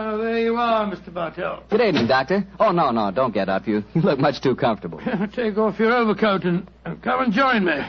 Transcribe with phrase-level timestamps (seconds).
[0.00, 1.12] Ah, there you are, Mr.
[1.12, 1.64] Bartell.
[1.70, 2.46] Good evening, Doctor.
[2.60, 3.66] Oh, no, no, don't get up.
[3.66, 5.00] You, you look much too comfortable.
[5.34, 7.80] Take off your overcoat and, and come and join me.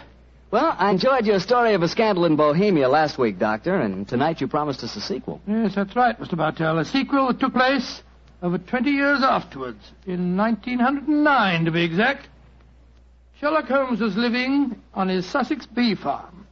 [0.50, 4.42] Well, I enjoyed your story of a scandal in Bohemia last week, Doctor, and tonight
[4.42, 5.40] you promised us a sequel.
[5.46, 6.36] Yes, that's right, Mr.
[6.36, 6.80] Bartell.
[6.80, 8.02] A sequel that took place
[8.42, 12.28] over 20 years afterwards, in 1909 to be exact.
[13.40, 16.48] Sherlock Holmes was living on his Sussex bee farm.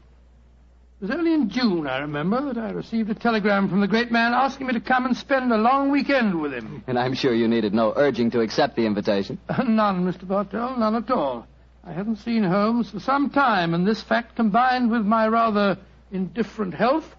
[0.99, 4.11] It was only in June, I remember, that I received a telegram from the great
[4.11, 6.83] man asking me to come and spend a long weekend with him.
[6.87, 9.37] And I'm sure you needed no urging to accept the invitation.
[9.67, 10.27] none, Mr.
[10.27, 11.45] Bartell, none at all.
[11.83, 15.77] I hadn't seen Holmes for some time, and this fact, combined with my rather
[16.11, 17.15] indifferent health,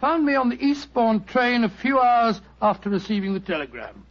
[0.00, 4.06] found me on the Eastbourne train a few hours after receiving the telegram.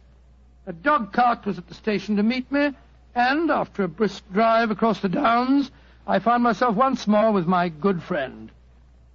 [0.66, 2.70] A dog cart was at the station to meet me,
[3.14, 5.70] and after a brisk drive across the downs,
[6.06, 8.50] I found myself once more with my good friend.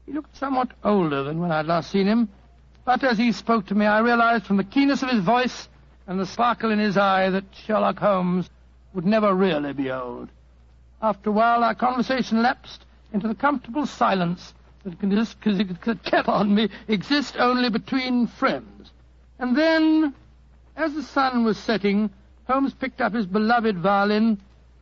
[0.06, 2.30] He looked somewhat older than when I'd last seen him,
[2.86, 5.68] but as he spoke to me, I realized from the keenness of his voice
[6.08, 8.50] and the sparkle in his eye that Sherlock Holmes
[8.94, 10.30] would never really be old.
[11.02, 16.54] After a while, our conversation lapsed into the comfortable silence that can, that can on
[16.54, 18.92] me, exist only between friends.
[19.40, 20.14] And then,
[20.76, 22.12] as the sun was setting,
[22.48, 24.40] Holmes picked up his beloved violin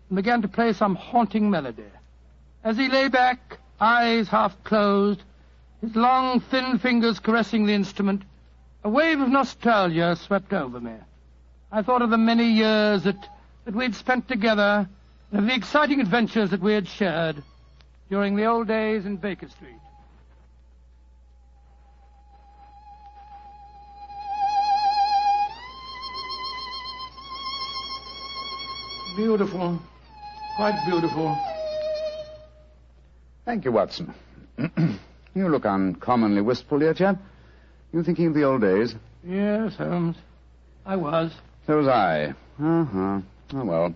[0.09, 1.83] and began to play some haunting melody.
[2.63, 5.22] As he lay back, eyes half closed,
[5.81, 8.23] his long, thin fingers caressing the instrument,
[8.84, 10.94] a wave of nostalgia swept over me.
[11.72, 13.17] I thought of the many years that,
[13.66, 14.88] that we'd spent together,
[15.31, 17.41] and of the exciting adventures that we had shared
[18.09, 19.73] during the old days in Baker Street.
[29.16, 29.79] Beautiful.
[30.56, 31.38] Quite beautiful.
[33.46, 34.14] Thank you, Watson.
[35.36, 37.18] you look uncommonly wistful, dear chap.
[37.92, 38.96] You thinking of the old days?
[39.24, 40.16] Yes, Holmes.
[40.86, 41.31] I was.
[41.68, 42.34] So was I.
[42.62, 43.20] Uh-huh.
[43.54, 43.96] Oh, well.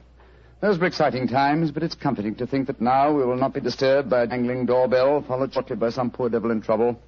[0.59, 3.61] Those were exciting times, but it's comforting to think that now we will not be
[3.61, 6.99] disturbed by a jangling doorbell, followed shortly by some poor devil in trouble.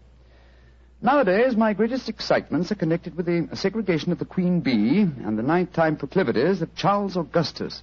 [1.02, 5.44] Nowadays, my greatest excitements are connected with the segregation of the queen bee and the
[5.44, 7.82] nighttime proclivities of Charles Augustus,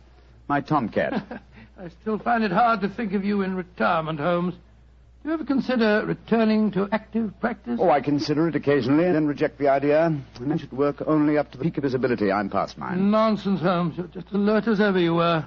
[0.48, 1.42] my tomcat.
[1.78, 4.54] I still find it hard to think of you in retirement, Holmes.
[4.54, 7.78] Do you ever consider returning to active practice?
[7.82, 10.06] Oh, I consider it occasionally, and then reject the idea.
[10.40, 12.32] And I should work only up to the peak of his ability.
[12.32, 13.10] I'm past mine.
[13.10, 13.96] Nonsense, Holmes.
[13.98, 15.44] You're just alert as ever you were.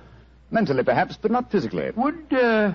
[0.52, 1.92] Mentally, perhaps, but not physically.
[1.96, 2.74] Would, uh,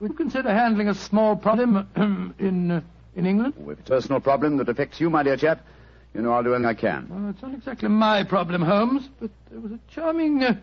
[0.00, 1.88] would you consider handling a small problem
[2.38, 2.80] in, uh,
[3.16, 3.54] in England?
[3.64, 5.64] Oh, if it's a personal problem that affects you, my dear chap,
[6.12, 7.08] you know I'll do anything I can.
[7.08, 10.56] Well, it's not exactly my problem, Holmes, but there was a charming uh,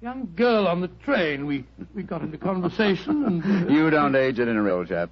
[0.00, 1.46] young girl on the train.
[1.46, 1.64] We,
[1.94, 3.68] we got into conversation and...
[3.68, 5.10] Uh, you don't age it in a real chap.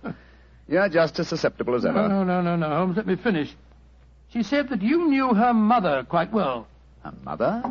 [0.68, 2.08] You're just as susceptible as ever.
[2.08, 3.54] No, no, no, no, no, Holmes, let me finish.
[4.30, 6.66] She said that you knew her mother quite well.
[7.02, 7.62] Her mother?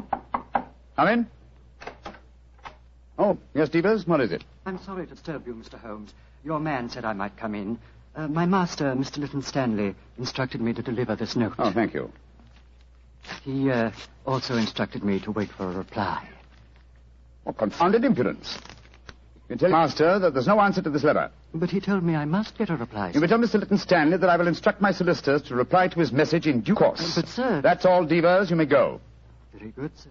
[0.96, 1.28] Come in.
[3.18, 4.44] Oh, yes, Devers, what is it?
[4.66, 5.80] I'm sorry to disturb you, Mr.
[5.80, 6.14] Holmes.
[6.44, 7.80] Your man said I might come in.
[8.16, 9.18] Uh, my master, Mr.
[9.18, 11.54] Lytton Stanley, instructed me to deliver this note.
[11.58, 12.12] Oh, thank you.
[13.44, 13.92] He uh,
[14.26, 16.28] also instructed me to wait for a reply.
[17.44, 18.58] What confounded impudence.
[19.50, 21.30] You tell Master that there's no answer to this letter.
[21.54, 23.12] But he told me I must get a reply.
[23.14, 23.60] You may tell Mr.
[23.60, 26.76] Lytton Stanley that I will instruct my solicitors to reply to his message in due
[26.76, 27.16] course.
[27.16, 28.50] But, sir- That's all, Devers.
[28.50, 29.02] You may go.
[29.54, 30.10] Very good, sir.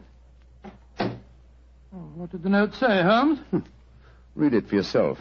[1.94, 3.38] Oh, what did the note say, Holmes?
[3.50, 3.58] Hmm.
[4.34, 5.18] Read it for yourself.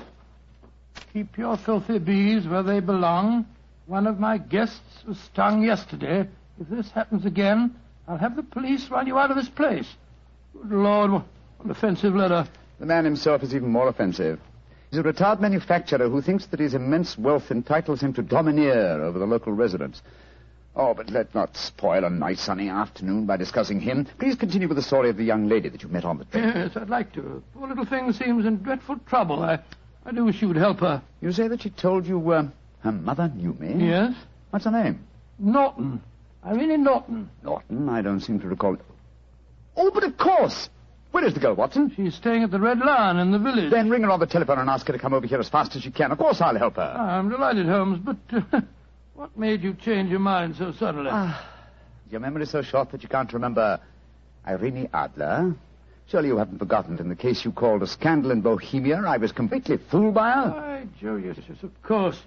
[1.13, 3.45] Keep your filthy bees where they belong.
[3.87, 6.27] One of my guests was stung yesterday.
[6.59, 7.75] If this happens again,
[8.07, 9.87] I'll have the police run you out of this place.
[10.53, 11.23] Good Lord, what
[11.65, 12.47] an offensive letter.
[12.79, 14.39] The man himself is even more offensive.
[14.89, 19.19] He's a retired manufacturer who thinks that his immense wealth entitles him to domineer over
[19.19, 20.01] the local residents.
[20.75, 24.05] Oh, but let's not spoil a nice sunny afternoon by discussing him.
[24.19, 26.43] Please continue with the story of the young lady that you met on the train.
[26.55, 27.43] Yes, I'd like to.
[27.53, 29.43] Poor little thing seems in dreadful trouble.
[29.43, 29.59] I,
[30.05, 31.01] I do wish you would help her.
[31.21, 32.47] You say that she told you uh,
[32.79, 33.85] her mother knew me?
[33.87, 34.13] Yes?
[34.49, 35.05] What's her name?
[35.39, 36.01] Norton.
[36.45, 37.29] Irene Norton.
[37.43, 37.89] Norton.
[37.89, 38.77] I don't seem to recall.
[39.75, 40.69] Oh, but of course.
[41.11, 41.91] Where is the girl, Watson?
[41.95, 43.69] She's staying at the Red Lion in the village.
[43.69, 45.75] Then ring her on the telephone and ask her to come over here as fast
[45.75, 46.11] as she can.
[46.11, 46.81] Of course I'll help her.
[46.97, 48.17] I'm delighted, Holmes, but
[48.53, 48.61] uh,
[49.15, 51.11] what made you change your mind so suddenly?
[51.11, 53.79] Is your memory so short that you can't remember
[54.47, 55.53] Irene Adler?
[56.07, 59.17] Surely you haven't forgotten that in the case you called a scandal in Bohemia, I
[59.17, 60.49] was completely fooled by her?
[60.49, 62.19] Why, Joe, yes, yes, of course.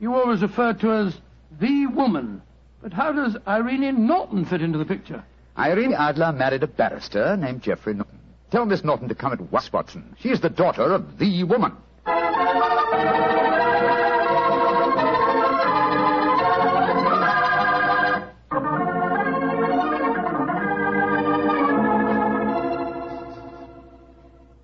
[0.00, 1.16] You always refer to her as
[1.60, 2.42] the woman.
[2.82, 5.22] But how does Irene Norton fit into the picture?
[5.56, 8.18] Irene Adler married a barrister named Geoffrey Norton.
[8.52, 10.14] Tell Miss Norton to come at once, Watson.
[10.20, 11.72] She is the daughter of the woman.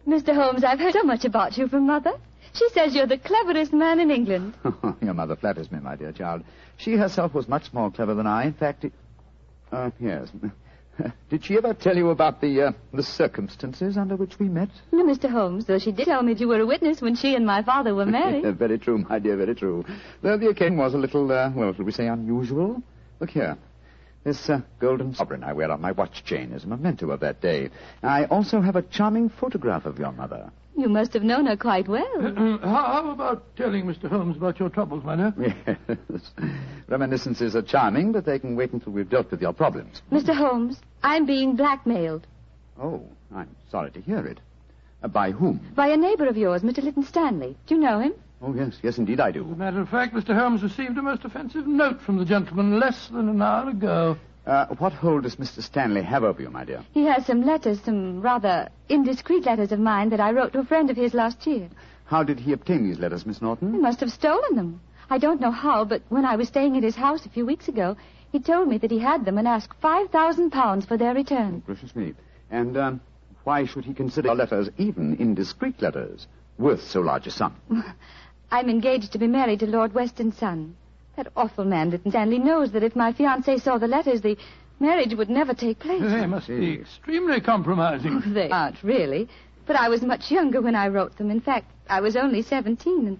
[0.06, 0.34] Mr.
[0.34, 2.12] Holmes, I've heard so much about you from Mother.
[2.52, 4.52] She says you're the cleverest man in England.
[5.00, 6.44] Your mother flatters me, my dear child.
[6.76, 8.44] She herself was much more clever than I.
[8.44, 8.92] In fact, it...
[9.72, 10.28] Uh, yes.
[11.30, 14.68] Did she ever tell you about the, uh, the circumstances under which we met?
[14.92, 15.30] No, Mr.
[15.30, 17.62] Holmes, though she did tell me that you were a witness when she and my
[17.62, 18.44] father were married.
[18.58, 19.84] very true, my dear, very true.
[20.22, 22.82] Though the occasion was a little, uh, well, shall we say unusual?
[23.20, 23.56] Look here.
[24.24, 27.40] This uh, golden sovereign I wear on my watch chain is a memento of that
[27.40, 27.70] day.
[28.02, 30.50] I also have a charming photograph of your mother.
[30.78, 32.06] You must have known her quite well.
[32.24, 34.08] Uh, how, how about telling Mr.
[34.08, 35.34] Holmes about your troubles, my dear?
[35.68, 36.30] Yes.
[36.88, 40.02] Reminiscences are charming, but they can wait until we've dealt with your problems.
[40.12, 40.32] Mr.
[40.34, 42.26] Holmes, I'm being blackmailed
[42.80, 43.02] Oh,
[43.34, 44.38] I'm sorry to hear it.
[45.02, 45.60] Uh, by whom?
[45.74, 46.80] by a neighbor of yours, Mr.
[46.82, 47.56] Lytton Stanley.
[47.66, 48.12] Do you know him?
[48.40, 49.44] Oh, yes, yes, indeed I As a do.
[49.56, 50.32] matter of fact, Mr.
[50.32, 54.16] Holmes received a most offensive note from the gentleman less than an hour ago.
[54.46, 55.62] Uh, what hold does Mr.
[55.62, 56.82] Stanley have over you, my dear?
[56.92, 60.64] He has some letters, some rather indiscreet letters of mine that I wrote to a
[60.64, 61.68] friend of his last year.
[62.06, 63.74] How did he obtain these letters, Miss Norton?
[63.74, 64.80] He must have stolen them.
[65.10, 67.68] I don't know how, but when I was staying at his house a few weeks
[67.68, 67.96] ago,
[68.32, 71.62] he told me that he had them and asked five thousand pounds for their return.
[71.66, 72.14] Gracious me.
[72.50, 73.00] And um,
[73.44, 76.26] why should he consider your letters, even indiscreet letters,
[76.58, 77.56] worth so large a sum?
[78.50, 80.76] I'm engaged to be married to Lord Weston's son.
[81.18, 82.12] That awful man, didn't.
[82.12, 84.36] Stanley, knows that if my fiancé saw the letters, the
[84.78, 86.00] marriage would never take place.
[86.00, 88.22] They must be extremely compromising.
[88.34, 89.28] They aren't really.
[89.66, 91.32] But I was much younger when I wrote them.
[91.32, 93.18] In fact, I was only 17, and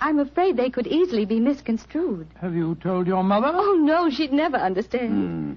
[0.00, 2.26] I'm afraid they could easily be misconstrued.
[2.40, 3.52] Have you told your mother?
[3.52, 5.12] Oh, no, she'd never understand.
[5.12, 5.52] Hmm.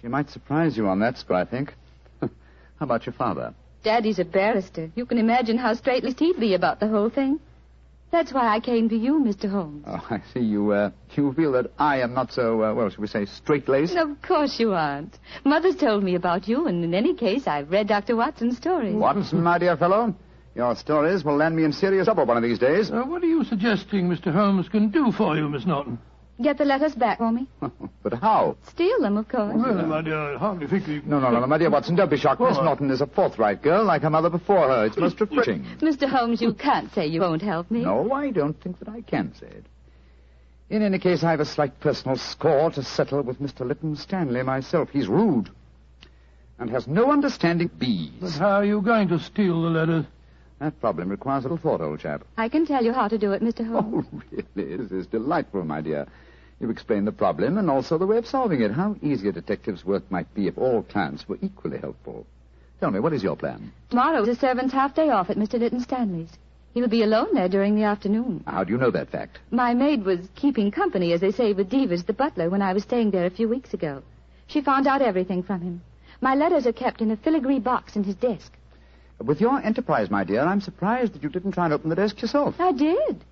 [0.00, 1.74] She might surprise you on that score, I think.
[2.20, 2.30] How
[2.82, 3.52] about your father?
[3.82, 4.92] Daddy's a barrister.
[4.94, 7.40] You can imagine how straight-laced he'd be about the whole thing.
[8.14, 9.50] That's why I came to you, Mr.
[9.50, 9.84] Holmes.
[9.88, 13.00] Oh, I see you, uh, you feel that I am not so, uh, well, shall
[13.00, 13.96] we say, straight-laced?
[13.96, 15.18] Of course you aren't.
[15.44, 18.14] Mother's told me about you, and in any case, I've read Dr.
[18.14, 18.94] Watson's stories.
[18.94, 20.14] Watson, my dear fellow,
[20.54, 22.88] your stories will land me in serious trouble one of these days.
[22.88, 24.32] Uh, what are you suggesting Mr.
[24.32, 25.98] Holmes can do for you, Miss Norton?
[26.42, 27.46] Get the letters back for me.
[28.02, 28.56] but how?
[28.68, 29.54] Steal them, of course.
[29.54, 31.00] Well, my dear, I hardly think you...
[31.06, 32.40] No, no, no, no, my dear Watson, don't be shocked.
[32.40, 32.64] Miss What?
[32.64, 34.86] Norton is a forthright girl, like her mother before her.
[34.86, 35.64] It's most refreshing.
[35.78, 36.08] Mr.
[36.08, 37.82] Holmes, you can't say you won't help me.
[37.82, 39.64] No, I don't think that I can say it.
[40.70, 43.60] In any case, I have a slight personal score to settle with Mr.
[43.64, 44.88] Lytton Stanley myself.
[44.90, 45.50] He's rude
[46.58, 48.36] and has no understanding of But bees.
[48.38, 50.04] how are you going to steal the letters?
[50.60, 52.22] That problem requires a little thought, old chap.
[52.36, 53.66] I can tell you how to do it, Mr.
[53.66, 54.06] Holmes.
[54.12, 54.22] Oh,
[54.54, 54.76] really?
[54.76, 56.06] This is delightful, my dear.
[56.60, 58.70] You've explained the problem and also the way of solving it.
[58.70, 62.26] How easy a detective's work might be if all clients were equally helpful.
[62.80, 63.72] Tell me, what is your plan?
[63.90, 65.58] Tomorrow's a servant's half day off at Mr.
[65.58, 66.30] Lytton Stanley's.
[66.72, 68.42] He'll be alone there during the afternoon.
[68.46, 69.38] How do you know that fact?
[69.50, 72.82] My maid was keeping company, as they say, with Devers, the butler, when I was
[72.82, 74.02] staying there a few weeks ago.
[74.48, 75.82] She found out everything from him.
[76.20, 78.52] My letters are kept in a filigree box in his desk.
[79.22, 82.20] With your enterprise, my dear, I'm surprised that you didn't try and open the desk
[82.20, 82.56] yourself.
[82.58, 83.24] I did.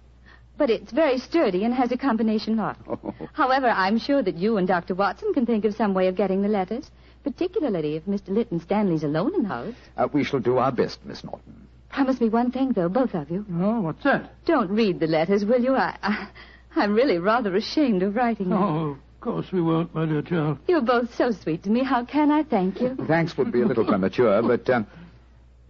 [0.56, 2.78] But it's very sturdy and has a combination lock.
[2.88, 3.14] Oh.
[3.32, 4.94] However, I'm sure that you and Dr.
[4.94, 6.90] Watson can think of some way of getting the letters,
[7.24, 8.28] particularly if Mr.
[8.28, 9.74] Lytton Stanley's alone in the house.
[9.96, 11.66] Uh, we shall do our best, Miss Norton.
[11.90, 13.44] Promise me one thing, though, both of you.
[13.54, 14.32] Oh, what's that?
[14.46, 15.74] Don't read the letters, will you?
[15.74, 16.28] I, I,
[16.76, 18.62] I'm really rather ashamed of writing them.
[18.62, 20.58] Oh, of course we won't, my dear child.
[20.68, 21.82] You're both so sweet to me.
[21.84, 22.96] How can I thank you?
[23.06, 24.86] Thanks would be a little premature, but um,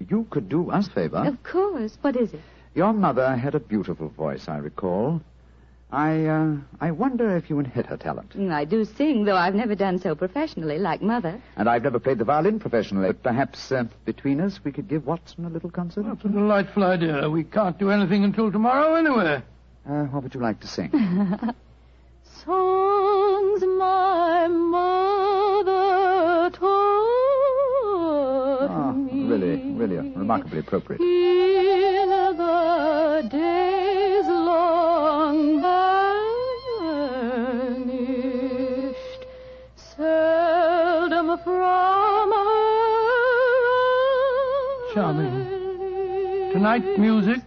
[0.09, 1.18] you could do us a favor.
[1.18, 1.97] Of course.
[2.00, 2.40] What is it?
[2.75, 5.21] Your mother had a beautiful voice, I recall.
[5.92, 8.35] I, uh, I wonder if you inherit her talent.
[8.35, 11.38] Mm, I do sing, though I've never done so professionally like Mother.
[11.56, 13.09] And I've never played the violin professionally.
[13.09, 16.06] But perhaps uh, between us we could give Watson a little concert.
[16.06, 17.28] That's a delightful idea.
[17.28, 19.42] We can't do anything until tomorrow anyway.
[19.87, 20.90] Uh, what would you like to sing?
[22.44, 24.12] Songs my
[29.32, 31.00] really, really remarkably appropriate.
[31.00, 35.62] In the days long
[37.72, 38.02] vanished,
[39.96, 42.94] seldom from her
[44.94, 46.52] Charming.
[46.52, 47.40] Tonight, music,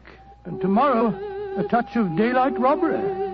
[0.46, 1.14] and tomorrow,
[1.58, 3.25] a touch of daylight robbery.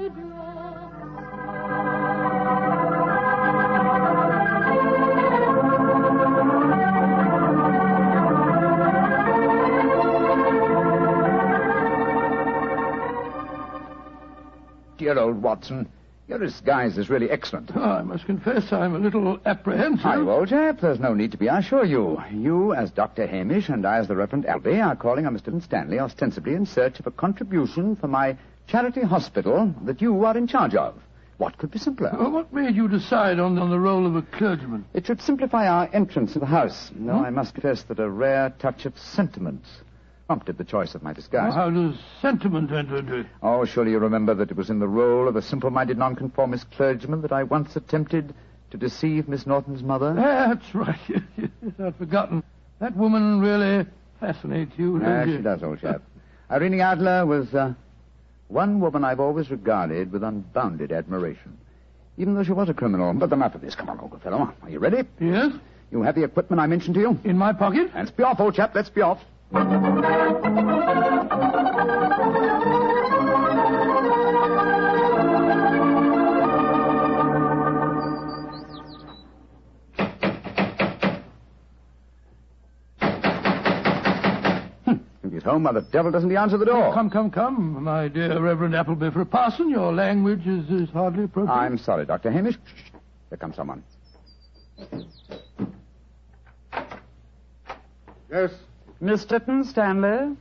[15.02, 15.90] Dear old Watson,
[16.28, 17.72] your disguise is really excellent.
[17.74, 20.02] Oh, I must confess I'm a little apprehensive.
[20.02, 20.80] Hi, old chap.
[20.80, 22.22] There's no need to be, I assure you.
[22.32, 23.26] You, as Dr.
[23.26, 25.60] Hamish, and I, as the Reverend Albee, are calling on Mr.
[25.64, 30.46] Stanley ostensibly in search of a contribution for my charity hospital that you are in
[30.46, 30.94] charge of.
[31.40, 32.12] What could be simpler?
[32.14, 34.86] Well, what made you decide on, on the role of a clergyman?
[34.94, 37.26] It should simplify our entrance to the house, though hmm?
[37.26, 39.64] I must confess that a rare touch of sentiment
[40.32, 41.54] prompted the choice of my disguise.
[41.54, 43.26] How does sentiment enter into it?
[43.44, 47.22] Oh, surely you remember that it was in the role of a simple-minded nonconformist clergyman
[47.24, 48.34] that I once attempted
[48.70, 50.14] to deceive Miss Norton's mother.
[50.14, 50.98] That's right.
[51.84, 52.44] I'd forgotten.
[52.80, 53.86] That woman really
[54.22, 56.02] fascinates you, Ah, doesn't she does, old chap.
[56.50, 57.74] Irene Adler was uh,
[58.48, 61.58] one woman I've always regarded with unbounded admiration,
[62.18, 63.14] even though she was a criminal.
[63.14, 63.76] But enough of this.
[63.76, 64.54] Come on, old fellow.
[64.64, 65.04] Are you ready?
[65.20, 65.52] Yes?
[65.92, 67.20] You have the equipment I mentioned to you?
[67.26, 67.92] In my pocket?
[67.94, 68.74] Let's be off, old chap.
[68.74, 69.20] Let's be off.
[69.52, 69.58] Hmm.
[85.24, 86.94] If home, why the devil doesn't he answer the door?
[86.94, 89.10] Come, come, come, my dear Reverend Appleby.
[89.10, 91.54] For a parson, your language is, is hardly appropriate.
[91.54, 92.32] I'm sorry, Dr.
[92.32, 92.56] Hamish.
[92.56, 92.92] Shh, shh.
[93.30, 93.84] There comes someone.
[98.32, 98.52] Yes,
[99.02, 100.38] Miss Lytton Stanley.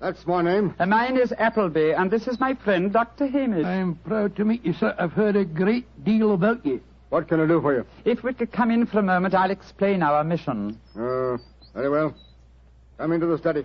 [0.00, 0.74] that's my name.
[0.80, 3.28] Uh, mine is Appleby, and this is my friend, Dr.
[3.28, 3.64] Hamish.
[3.64, 4.92] I'm proud to meet you, sir.
[4.98, 6.80] I've heard a great deal about you.
[7.10, 7.86] What can I do for you?
[8.04, 10.76] If we could come in for a moment, I'll explain our mission.
[10.96, 11.36] Uh,
[11.72, 12.16] very well.
[12.98, 13.64] Come into the study.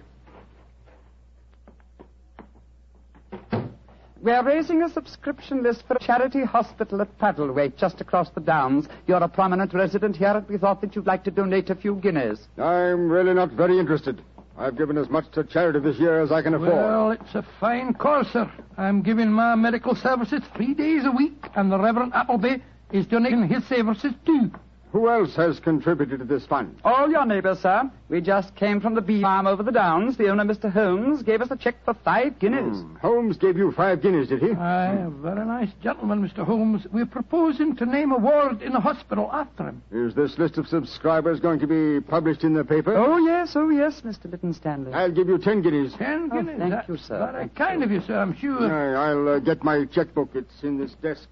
[4.22, 8.88] We're raising a subscription list for a charity hospital at Paddlewaite, just across the downs.
[9.08, 11.96] You're a prominent resident here, and we thought that you'd like to donate a few
[11.96, 12.48] guineas.
[12.58, 14.22] I'm really not very interested.
[14.58, 16.72] I've given as much to charity this year as I can afford.
[16.72, 18.50] Well, it's a fine cause, sir.
[18.78, 22.58] I'm giving my medical services three days a week, and the Reverend Appleby
[22.92, 24.52] is donating his services too.
[24.96, 26.80] Who else has contributed to this fund?
[26.86, 27.92] All your neighbors, sir.
[28.08, 30.16] We just came from the bee farm over the downs.
[30.16, 30.72] The owner, Mr.
[30.72, 32.78] Holmes, gave us a check for five guineas.
[32.78, 32.96] Hmm.
[32.96, 34.52] Holmes gave you five guineas, did he?
[34.54, 36.46] Aye, a very nice gentleman, Mr.
[36.46, 36.88] Holmes.
[36.94, 39.84] We're proposing to name a ward in the hospital after him.
[39.92, 42.96] Is this list of subscribers going to be published in the paper?
[42.96, 44.32] Oh, yes, oh, yes, Mr.
[44.32, 44.94] Lytton Stanley.
[44.94, 45.92] I'll give you ten guineas.
[45.98, 46.58] Ten Oh, guineas.
[46.58, 47.20] thank That's you, sir.
[47.20, 48.64] Very Thank kind of you, sir, I'm sure.
[48.74, 50.30] Aye, I'll uh, get my checkbook.
[50.36, 51.28] It's in this desk.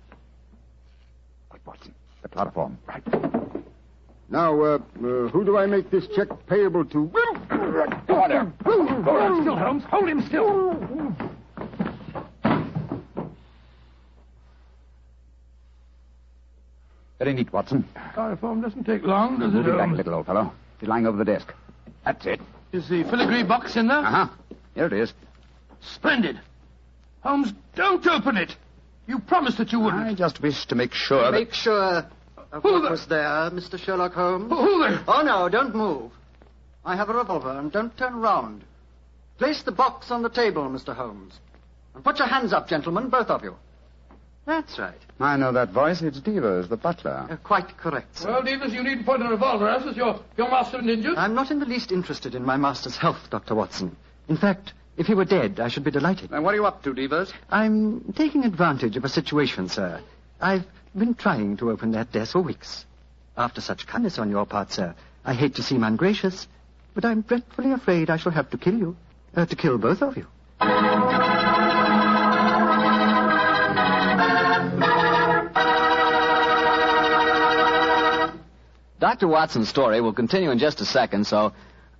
[1.47, 1.93] Quick, Watson.
[2.23, 2.77] The chloroform.
[2.87, 3.52] Right.
[4.33, 4.79] Now, uh, uh,
[5.27, 7.05] who do I make this check payable to?
[8.07, 8.51] Go on there.
[8.65, 9.83] Hold him still, Holmes.
[9.91, 10.73] Hold him still.
[17.19, 17.87] Very neat, Watson.
[18.15, 19.97] Chloroform doesn't take long, does it, Move it back Holmes?
[19.97, 20.51] little, old fellow.
[20.81, 21.53] It's lying over the desk.
[22.03, 22.41] That's it.
[22.71, 23.99] Is the filigree box in there?
[23.99, 24.29] Uh-huh.
[24.73, 25.13] Here it is.
[25.79, 26.39] Splendid.
[27.21, 28.55] Holmes, don't open it.
[29.05, 30.07] You promised that you wouldn't.
[30.07, 31.33] I just wish to make sure that...
[31.33, 32.07] Make sure
[32.53, 33.77] of Who what the- was there, Mr.
[33.77, 34.49] Sherlock Holmes.
[34.49, 35.03] Who- Who the...
[35.07, 36.11] Oh, no, don't move.
[36.85, 38.63] I have a revolver, and don't turn round.
[39.37, 40.95] Place the box on the table, Mr.
[40.95, 41.33] Holmes.
[41.95, 43.55] And put your hands up, gentlemen, both of you.
[44.45, 44.99] That's right.
[45.21, 46.01] I know that voice.
[46.01, 47.27] It's Devers, the butler.
[47.29, 48.29] Uh, quite correct, sir.
[48.29, 49.95] Well, Davis, you needn't point a revolver at us.
[49.95, 51.15] Your, your master been injured.
[51.17, 53.55] I'm not in the least interested in my master's health, Dr.
[53.55, 53.95] Watson.
[54.27, 56.31] In fact, if he were dead, I should be delighted.
[56.31, 57.31] Now, what are you up to, Devers?
[57.49, 60.01] I'm taking advantage of a situation, sir.
[60.41, 60.65] I've
[60.95, 62.85] been trying to open that desk for weeks.
[63.35, 64.93] After such kindness on your part, sir,
[65.25, 66.47] I hate to seem ungracious,
[66.93, 68.95] but I'm dreadfully afraid I shall have to kill you.
[69.35, 70.27] uh, to kill both of you.
[78.99, 79.27] Dr.
[79.27, 81.51] Watson's story will continue in just a second, so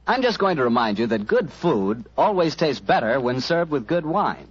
[0.07, 3.87] I'm just going to remind you that good food always tastes better when served with
[3.87, 4.47] good wine.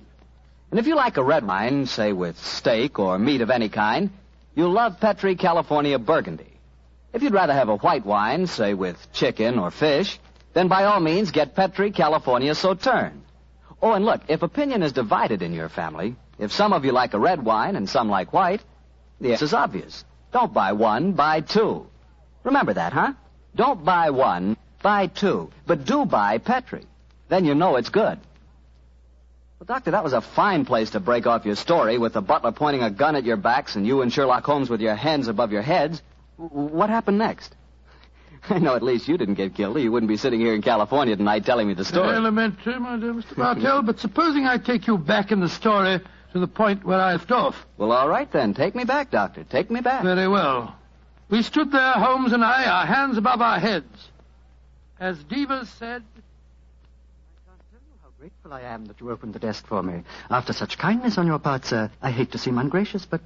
[0.71, 4.11] And if you like a red wine, say with steak or meat of any kind,
[4.54, 6.52] you'll love Petri California Burgundy.
[7.12, 10.18] If you'd rather have a white wine, say with chicken or fish,
[10.54, 13.23] then by all means get Petri California Sauterne.
[13.80, 17.14] Oh, and look, if opinion is divided in your family, if some of you like
[17.14, 18.62] a red wine and some like white,
[19.21, 20.04] the is obvious.
[20.32, 21.87] Don't buy one, buy two.
[22.44, 23.12] Remember that, huh?
[23.54, 25.50] Don't buy one, buy two.
[25.66, 26.85] But do buy Petri.
[27.28, 28.18] Then you know it's good.
[29.62, 32.50] Well, Doctor, that was a fine place to break off your story with the butler
[32.50, 35.52] pointing a gun at your backs and you and Sherlock Holmes with your hands above
[35.52, 36.02] your heads.
[36.37, 37.54] What happened next?
[38.50, 40.62] I know at least you didn't get killed, or you wouldn't be sitting here in
[40.62, 42.09] California tonight telling me the story.
[42.09, 43.37] Elementary, my dear Mr.
[43.37, 46.00] Bartell, but supposing I take you back in the story
[46.33, 47.54] to the point where I left off.
[47.78, 48.54] Well, all right then.
[48.54, 49.45] Take me back, Doctor.
[49.45, 50.02] Take me back.
[50.02, 50.75] Very well.
[51.31, 54.09] We stood there, Holmes and I, our hands above our heads.
[54.99, 56.02] As Devers said,
[58.23, 60.05] grateful I am that you opened the desk for me.
[60.31, 63.21] After such kindness on your part, sir, I hate to seem ungracious, but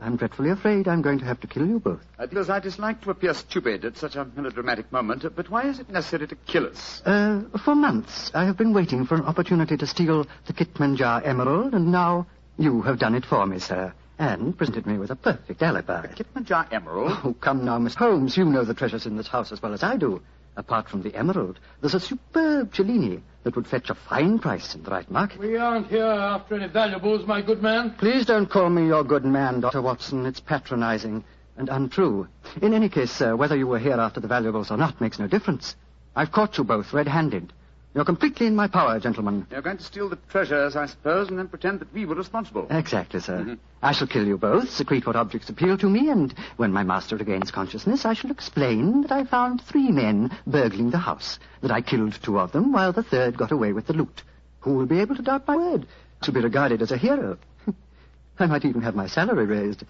[0.00, 2.00] I'm dreadfully afraid I'm going to have to kill you both.
[2.18, 5.78] Uh, because I dislike to appear stupid at such a melodramatic moment, but why is
[5.78, 7.02] it necessary to kill us?
[7.06, 11.72] Uh, for months, I have been waiting for an opportunity to steal the Kitmanjar Emerald,
[11.72, 12.26] and now
[12.58, 16.08] you have done it for me, sir, and presented me with a perfect alibi.
[16.08, 17.12] The Kitmanjar Emerald?
[17.22, 18.36] Oh, come now, Miss Holmes.
[18.36, 20.20] You know the treasures in this house as well as I do.
[20.56, 24.82] Apart from the emerald, there's a superb Cellini that would fetch a fine price in
[24.82, 25.38] the right market.
[25.38, 27.94] We aren't here after any valuables, my good man.
[27.98, 29.80] Please don't call me your good man, Dr.
[29.80, 30.26] Watson.
[30.26, 31.24] It's patronizing
[31.56, 32.28] and untrue.
[32.60, 35.26] In any case, sir, whether you were here after the valuables or not makes no
[35.26, 35.74] difference.
[36.14, 37.52] I've caught you both red-handed.
[37.94, 39.46] You're completely in my power, gentlemen.
[39.50, 42.66] You're going to steal the treasures, I suppose, and then pretend that we were responsible.
[42.70, 43.58] Exactly, sir.
[43.82, 47.16] I shall kill you both, secrete what objects appeal to me, and when my master
[47.16, 51.82] regains consciousness, I shall explain that I found three men burgling the house, that I
[51.82, 54.22] killed two of them, while the third got away with the loot.
[54.60, 55.86] Who will be able to doubt my word?
[56.22, 57.36] To be regarded as a hero.
[58.38, 59.84] I might even have my salary raised.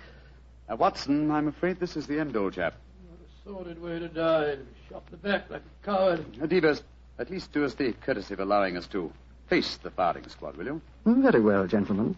[0.69, 2.75] Uh, Watson, I'm afraid this is the end, old chap.
[3.09, 4.57] What a sordid way to die.
[4.89, 6.25] Shot in the back like a coward.
[6.43, 6.83] Uh, Devers,
[7.19, 9.13] at least do us the courtesy of allowing us to
[9.49, 10.81] face the firing squad, will you?
[11.05, 12.17] Very well, gentlemen.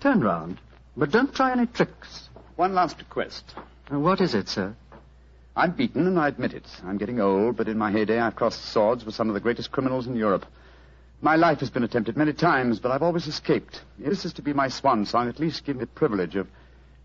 [0.00, 0.58] Turn round.
[0.96, 2.28] But don't try any tricks.
[2.56, 3.54] One last request.
[3.92, 4.74] Uh, what is it, sir?
[5.54, 6.66] I'm beaten, and I admit it.
[6.84, 9.72] I'm getting old, but in my heyday, I've crossed swords with some of the greatest
[9.72, 10.46] criminals in Europe.
[11.22, 13.80] My life has been attempted many times, but I've always escaped.
[13.98, 16.46] If this is to be my swan song, at least give me the privilege of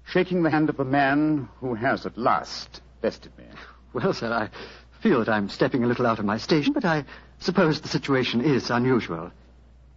[0.05, 3.45] shaking the hand of a man who has at last bested me.
[3.93, 4.49] Well, sir, I
[5.01, 7.05] feel that I'm stepping a little out of my station, but I
[7.41, 9.31] suppose the situation is unusual.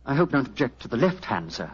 [0.04, 1.70] I hope you don't object to the left hand, sir.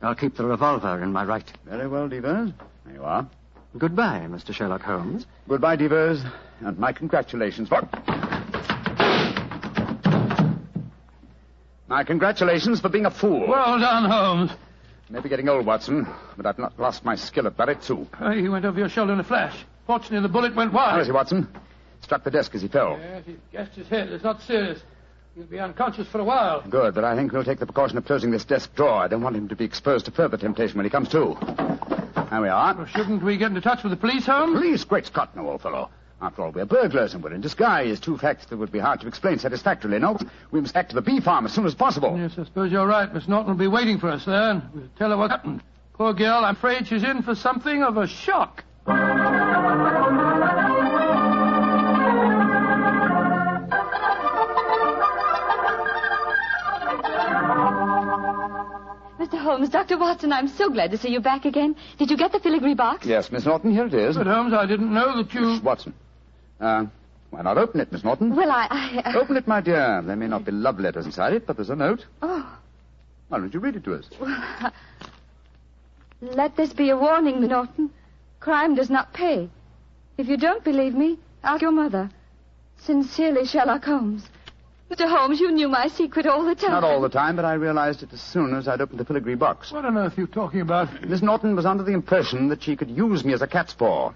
[0.00, 1.50] I'll keep the revolver in my right.
[1.66, 2.50] Very well, Devers.
[2.84, 3.28] There you are.
[3.76, 4.54] Goodbye, Mr.
[4.54, 5.26] Sherlock Holmes.
[5.48, 6.22] Goodbye, Devers,
[6.60, 7.82] and my congratulations for...
[11.88, 13.48] My congratulations for being a fool.
[13.48, 14.50] Well done, Holmes.
[15.10, 18.06] Maybe getting old, Watson, but I've not lost my skill at that, too.
[18.20, 19.56] Uh, he went over your shoulder in a flash.
[19.86, 20.90] Fortunately, the bullet went wide.
[20.92, 21.48] How is he, Watson?
[22.02, 22.98] Struck the desk as he fell.
[23.00, 24.08] Yes, he gassed his head.
[24.10, 24.80] It's not serious.
[25.38, 26.64] He'll be unconscious for a while.
[26.68, 29.04] Good, but I think we'll take the precaution of closing this desk drawer.
[29.04, 31.36] I don't want him to be exposed to further temptation when he comes to.
[32.28, 32.74] There we are.
[32.74, 34.58] Well, shouldn't we get into touch with the police, Holmes?
[34.58, 34.82] Police?
[34.82, 35.90] Great Scott, no, old fellow.
[36.20, 38.00] After all, we're burglars and we're in disguise.
[38.00, 40.00] Two facts that would be hard to explain satisfactorily.
[40.00, 40.18] No,
[40.50, 42.18] we must act to the bee farm as soon as possible.
[42.18, 43.14] Yes, I suppose you're right.
[43.14, 45.62] Miss Norton will be waiting for us there, and we'll tell her what happened.
[45.92, 48.64] Poor girl, I'm afraid she's in for something of a shock.
[59.28, 59.42] Mr.
[59.42, 59.98] Holmes, Dr.
[59.98, 61.76] Watson, I'm so glad to see you back again.
[61.98, 63.04] Did you get the filigree box?
[63.06, 64.16] Yes, Miss Norton, here it is.
[64.16, 65.58] But, Holmes, I didn't know that you...
[65.58, 65.92] Shh, Watson.
[66.58, 66.86] Uh,
[67.28, 68.34] why not open it, Miss Norton?
[68.34, 68.66] Well, I...
[68.70, 69.18] I uh...
[69.18, 70.02] Open it, my dear.
[70.02, 72.06] There may not be love letters inside it, but there's a note.
[72.22, 72.58] Oh.
[73.28, 74.08] Why don't you read it to us?
[74.18, 74.72] Well,
[76.22, 77.90] let this be a warning, Miss Norton.
[78.40, 79.50] Crime does not pay.
[80.16, 82.10] If you don't believe me, ask your mother.
[82.78, 84.22] Sincerely, Sherlock Holmes.
[84.90, 85.06] Mr.
[85.08, 86.70] Holmes, you knew my secret all the time.
[86.70, 89.34] Not all the time, but I realized it as soon as I'd opened the filigree
[89.34, 89.70] box.
[89.70, 91.06] What on earth are you talking about?
[91.06, 94.14] Miss Norton was under the impression that she could use me as a cat's paw,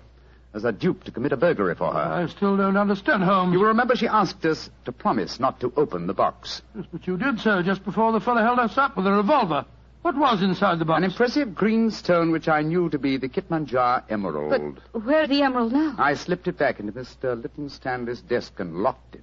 [0.54, 1.98] as a dupe to commit a burglary for her.
[1.98, 3.52] I still don't understand, Holmes.
[3.52, 6.62] You will remember she asked us to promise not to open the box.
[6.74, 9.66] Yes, but you did, sir, just before the fellow held us up with a revolver.
[10.00, 10.98] What was inside the box?
[10.98, 14.80] An impressive green stone which I knew to be the Kitmanjar emerald.
[14.92, 15.94] But where's the emerald now?
[15.98, 17.40] I slipped it back into Mr.
[17.40, 19.22] Lytton Stanley's desk and locked it.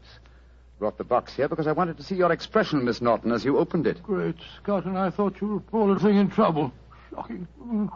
[0.79, 3.57] Brought the box here because I wanted to see your expression, Miss Norton, as you
[3.57, 4.01] opened it.
[4.01, 6.71] Great Scott, and I thought you were poor thing in trouble.
[7.09, 7.45] Shocking.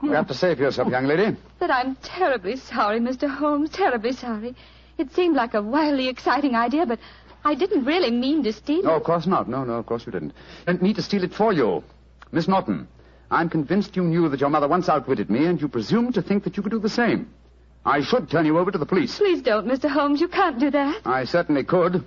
[0.03, 1.37] You have to save yourself, young lady.
[1.61, 3.29] That I'm terribly sorry, Mr.
[3.29, 4.53] Holmes, terribly sorry.
[4.97, 6.99] It seemed like a wildly exciting idea, but
[7.45, 8.85] I didn't really mean to steal it.
[8.85, 9.47] No, of course not.
[9.47, 10.33] No, no, of course you didn't.
[10.67, 11.85] I didn't need to steal it for you.
[12.33, 12.89] Miss Norton,
[13.31, 16.43] I'm convinced you knew that your mother once outwitted me, and you presumed to think
[16.43, 17.29] that you could do the same.
[17.85, 19.17] I should turn you over to the police.
[19.17, 19.89] Please don't, Mr.
[19.89, 20.19] Holmes.
[20.19, 21.01] You can't do that.
[21.05, 22.03] I certainly could.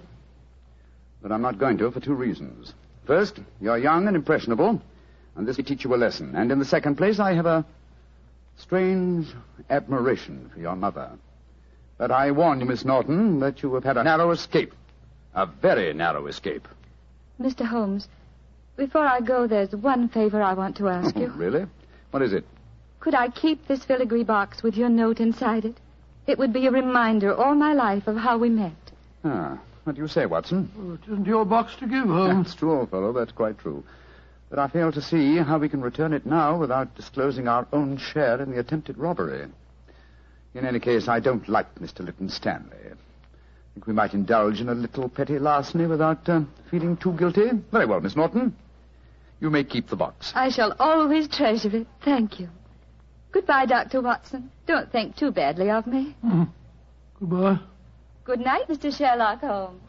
[1.26, 2.72] But I'm not going to for two reasons.
[3.04, 4.80] First, you're young and impressionable,
[5.34, 6.36] and this will teach you a lesson.
[6.36, 7.66] And in the second place, I have a
[8.58, 9.26] strange
[9.68, 11.10] admiration for your mother.
[11.98, 14.72] But I warn you, Miss Norton, that you have had a narrow escape.
[15.34, 16.68] A very narrow escape.
[17.40, 17.66] Mr.
[17.66, 18.06] Holmes,
[18.76, 21.26] before I go, there's one favor I want to ask you.
[21.30, 21.66] really?
[22.12, 22.44] What is it?
[23.00, 25.74] Could I keep this filigree box with your note inside it?
[26.28, 28.92] It would be a reminder all my life of how we met.
[29.24, 30.68] Ah, what do you say, Watson?
[30.76, 32.46] Well, it isn't your box to give, Holmes.
[32.48, 33.12] That's true, old fellow.
[33.12, 33.84] That's quite true.
[34.50, 37.96] But I fail to see how we can return it now without disclosing our own
[37.96, 39.46] share in the attempted robbery.
[40.54, 42.04] In any case, I don't like Mr.
[42.04, 42.76] Lytton Stanley.
[42.84, 47.50] I think we might indulge in a little petty larceny without uh, feeling too guilty.
[47.70, 48.56] Very well, Miss Norton.
[49.40, 50.32] You may keep the box.
[50.34, 51.86] I shall always treasure it.
[52.04, 52.48] Thank you.
[53.30, 54.00] Goodbye, Dr.
[54.00, 54.50] Watson.
[54.66, 56.16] Don't think too badly of me.
[57.20, 57.58] Goodbye.
[58.26, 58.92] Good night, Mr.
[58.92, 59.80] Sherlock Holmes.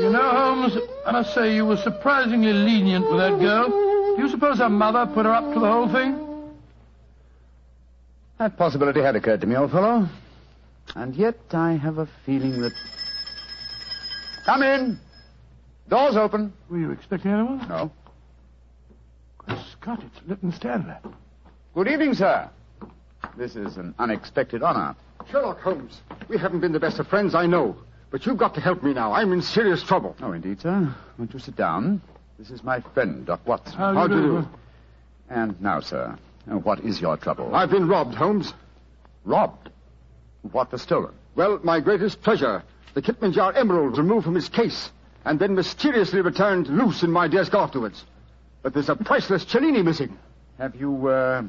[0.00, 3.68] You know, Holmes, I must say you were surprisingly lenient with that girl.
[3.68, 6.21] Do you suppose her mother put her up to the whole thing?
[8.42, 10.08] That possibility had occurred to me, old fellow.
[10.96, 12.72] And yet I have a feeling that.
[14.44, 14.98] Come in.
[15.88, 16.52] Doors open.
[16.68, 17.64] Were you expecting anyone?
[17.68, 17.92] No.
[19.46, 20.96] Good Scott, it's Lytton Stanley.
[21.76, 22.50] Good evening, sir.
[23.36, 24.96] This is an unexpected honor.
[25.30, 27.76] Sherlock Holmes, we haven't been the best of friends, I know.
[28.10, 29.12] But you've got to help me now.
[29.12, 30.16] I'm in serious trouble.
[30.20, 30.92] Oh, indeed, sir.
[31.16, 32.02] Won't you sit down?
[32.40, 33.78] This is my friend, Doc Watson.
[33.78, 34.42] How, How do do you you do?
[34.42, 34.48] do?
[35.30, 37.54] And now, sir, what is your trouble?
[37.54, 38.52] I've been robbed, Holmes.
[39.24, 39.70] robbed.
[40.50, 41.12] What was stolen?
[41.36, 42.62] Well, my greatest treasure,
[42.94, 44.90] the Kitmanjar emerald, removed from its case
[45.24, 48.04] and then mysteriously returned loose in my desk afterwards.
[48.62, 50.18] But there's a priceless Cellini missing.
[50.58, 51.42] Have you, uh,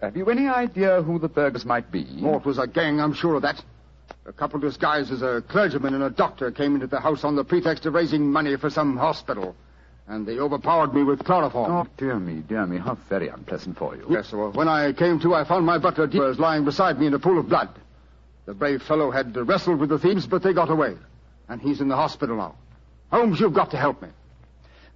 [0.00, 2.06] have you any idea who the burglars might be?
[2.22, 3.62] Oh, it was a gang, I'm sure of that.
[4.26, 7.44] A couple disguised as a clergyman and a doctor came into the house on the
[7.44, 9.54] pretext of raising money for some hospital.
[10.06, 11.72] And they overpowered me with chloroform.
[11.72, 14.06] Oh, dear me, dear me, how very unpleasant for you.
[14.10, 17.14] Yes, well, when I came to, I found my butler was lying beside me in
[17.14, 17.70] a pool of blood.
[18.44, 20.96] The brave fellow had wrestled with the thieves, but they got away.
[21.48, 22.56] And he's in the hospital now.
[23.10, 24.08] Holmes, you've got to help me.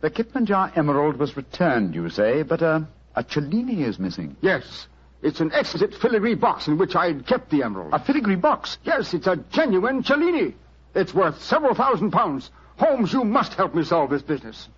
[0.00, 2.80] The Kitmanjar emerald was returned, you say, but uh,
[3.16, 4.36] a Cellini is missing.
[4.42, 4.86] Yes,
[5.22, 7.94] it's an exquisite filigree box in which I'd kept the emerald.
[7.94, 8.78] A filigree box.
[8.84, 10.54] Yes, it's a genuine Cellini.
[10.94, 12.50] It's worth several thousand pounds.
[12.76, 14.68] Holmes, you must help me solve this business.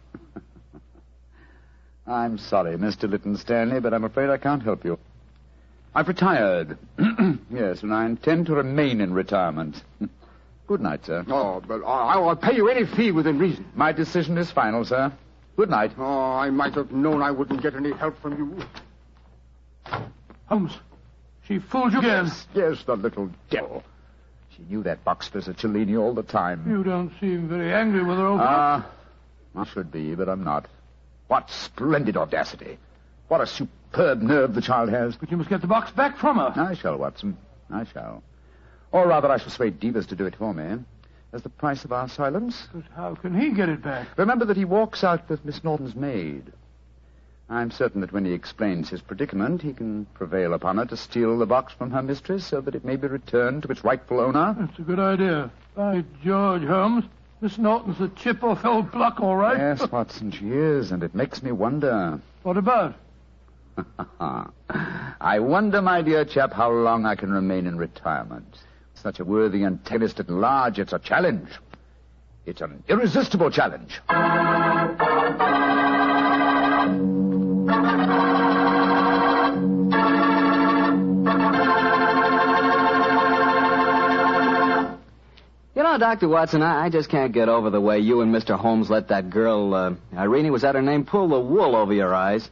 [2.10, 3.08] I'm sorry, Mr.
[3.08, 4.98] Lytton Stanley, but I'm afraid I can't help you.
[5.94, 6.76] I've retired.
[7.50, 9.82] yes, and I intend to remain in retirement.
[10.66, 11.24] Good night, sir.
[11.28, 13.64] Oh, but I- I'll pay you any fee within reason.
[13.74, 15.12] My decision is final, sir.
[15.56, 15.92] Good night.
[15.98, 20.00] Oh, I might have known I wouldn't get any help from you.
[20.46, 20.72] Holmes,
[21.46, 23.84] she fooled you Yes, Yes, the little devil.
[24.56, 26.64] She knew that box was a Cellini all the time.
[26.68, 28.50] You don't seem very angry with her, old fellow.
[28.50, 28.90] Ah,
[29.56, 30.66] I should be, but I'm not.
[31.30, 32.76] What splendid audacity.
[33.28, 35.14] What a superb nerve the child has.
[35.14, 36.52] But you must get the box back from her.
[36.56, 37.36] I shall, Watson.
[37.72, 38.24] I shall.
[38.90, 40.82] Or rather, I shall persuade Devers to do it for me.
[41.32, 42.66] As the price of our silence.
[42.74, 44.08] But how can he get it back?
[44.18, 46.52] Remember that he walks out with Miss Norton's maid.
[47.48, 51.38] I'm certain that when he explains his predicament, he can prevail upon her to steal
[51.38, 54.56] the box from her mistress so that it may be returned to its rightful owner.
[54.58, 55.52] That's a good idea.
[55.76, 57.04] By George, Holmes.
[57.40, 59.56] Miss Norton's a chip off old block, all right.
[59.56, 62.20] Yes, Watson, she is, and it makes me wonder.
[62.42, 62.94] What about?
[64.20, 68.58] I wonder, my dear chap, how long I can remain in retirement.
[68.94, 71.48] Such a worthy antagonist at large, it's a challenge.
[72.44, 74.00] It's an irresistible challenge.
[85.80, 86.28] You know, Dr.
[86.28, 88.54] Watson, I, I just can't get over the way you and Mr.
[88.54, 92.14] Holmes let that girl, uh, Irene, was that her name, pull the wool over your
[92.14, 92.50] eyes.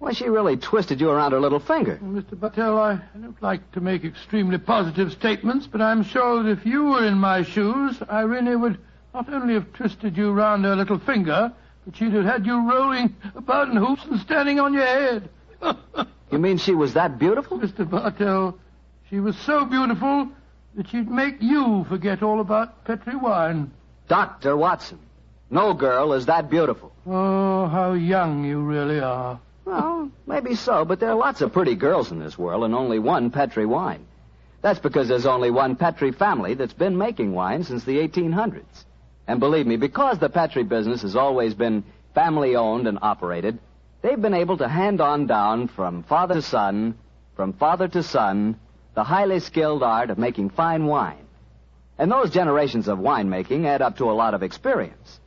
[0.00, 1.96] Why, she really twisted you around her little finger.
[2.02, 2.36] Well, Mr.
[2.36, 6.66] Bartell, I, I don't like to make extremely positive statements, but I'm sure that if
[6.66, 8.78] you were in my shoes, Irene would
[9.14, 11.52] not only have twisted you round her little finger,
[11.84, 15.28] but she'd have had you rolling about in hoops and standing on your head.
[16.32, 17.60] You mean she was that beautiful?
[17.60, 17.88] Mr.
[17.88, 18.58] Bartell,
[19.08, 20.28] she was so beautiful
[20.76, 23.70] that she'd make you forget all about Petri wine.
[24.08, 24.56] Dr.
[24.56, 24.98] Watson,
[25.50, 26.92] no girl is that beautiful.
[27.06, 29.40] Oh, how young you really are.
[29.64, 32.98] Well, maybe so, but there are lots of pretty girls in this world and only
[32.98, 34.06] one Petri wine.
[34.60, 38.84] That's because there's only one Petri family that's been making wine since the 1800s.
[39.26, 41.84] And believe me, because the Petri business has always been
[42.14, 43.58] family owned and operated,
[44.02, 46.96] they've been able to hand on down from father to son,
[47.34, 48.58] from father to son,
[48.96, 51.26] the highly skilled art of making fine wine.
[51.98, 55.20] And those generations of winemaking add up to a lot of experience.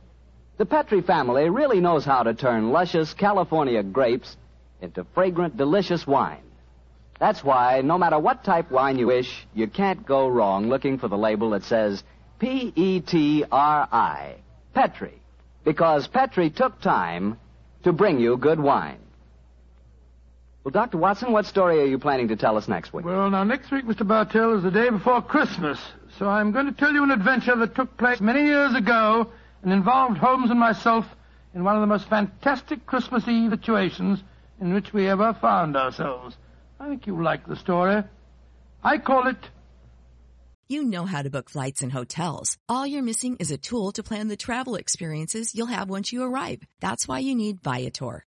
[0.58, 4.36] The Petri family really knows how to turn luscious California grapes
[4.82, 6.42] into fragrant, delicious wine.
[7.20, 11.06] That's why, no matter what type wine you wish, you can't go wrong looking for
[11.06, 12.02] the label that says
[12.40, 14.34] P E T R I,
[14.74, 15.14] Petri,
[15.64, 17.38] because Petri took time
[17.84, 18.98] to bring you good wine.
[20.62, 20.98] Well, Dr.
[20.98, 23.06] Watson, what story are you planning to tell us next week?
[23.06, 24.06] Well, now, next week, Mr.
[24.06, 25.80] Bartell, is the day before Christmas.
[26.18, 29.30] So I'm going to tell you an adventure that took place many years ago
[29.62, 31.06] and involved Holmes and myself
[31.54, 34.22] in one of the most fantastic Christmas Eve situations
[34.60, 36.36] in which we ever found ourselves.
[36.78, 38.02] I think you'll like the story.
[38.84, 39.38] I call it
[40.68, 42.58] You know how to book flights and hotels.
[42.68, 46.22] All you're missing is a tool to plan the travel experiences you'll have once you
[46.22, 46.62] arrive.
[46.80, 48.26] That's why you need Viator.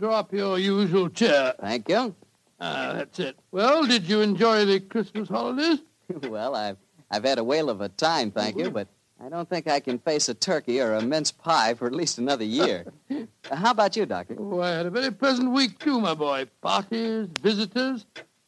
[0.00, 1.52] Draw up your usual chair.
[1.60, 2.14] Thank you.
[2.58, 3.36] Ah, that's it.
[3.52, 5.80] Well, did you enjoy the Christmas holidays?
[6.22, 6.78] well, I've
[7.10, 8.88] I've had a whale of a time, thank you, but
[9.22, 12.16] I don't think I can face a turkey or a mince pie for at least
[12.16, 12.86] another year.
[13.10, 14.36] Uh, How about you, Doctor?
[14.38, 16.46] Oh, I had a very pleasant week, too, my boy.
[16.62, 18.06] Parties, visitors,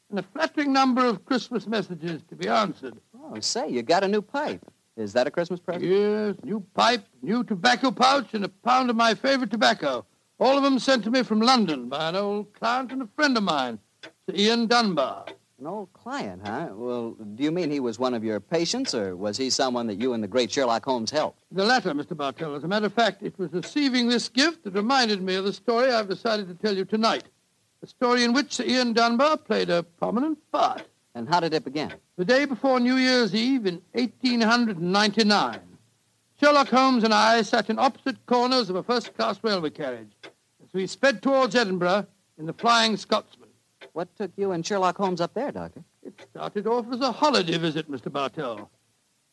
[0.09, 2.95] and a flattering number of Christmas messages to be answered.
[3.23, 4.65] Oh, say, you got a new pipe.
[4.97, 5.85] Is that a Christmas present?
[5.85, 10.07] Yes, new pipe, new tobacco pouch, and a pound of my favorite tobacco.
[10.43, 13.37] All of them sent to me from London by an old client and a friend
[13.37, 15.27] of mine, Sir Ian Dunbar.
[15.61, 16.71] An old client, huh?
[16.73, 20.01] Well, do you mean he was one of your patients, or was he someone that
[20.01, 21.45] you and the great Sherlock Holmes helped?
[21.53, 22.17] The latter, Mr.
[22.17, 22.57] Bartell.
[22.57, 25.53] As a matter of fact, it was receiving this gift that reminded me of the
[25.53, 27.23] story I've decided to tell you tonight.
[27.85, 30.83] A story in which Sir Ian Dunbar played a prominent part.
[31.15, 31.93] And how did it begin?
[32.17, 35.61] The day before New Year's Eve in 1899,
[36.41, 40.11] Sherlock Holmes and I sat in opposite corners of a first-class railway carriage
[40.73, 42.07] as we sped towards Edinburgh
[42.39, 43.49] in the Flying Scotsman.
[43.93, 45.85] What took you and Sherlock Holmes up there, Doctor?
[46.03, 48.11] It started off as a holiday visit, Mr.
[48.11, 48.71] Bartell.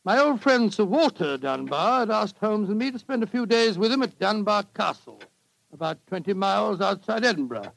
[0.04, 3.46] My old friend Sir Walter Dunbar had asked Holmes and me to spend a few
[3.46, 5.22] days with him at Dunbar Castle,
[5.72, 7.72] about 20 miles outside Edinburgh.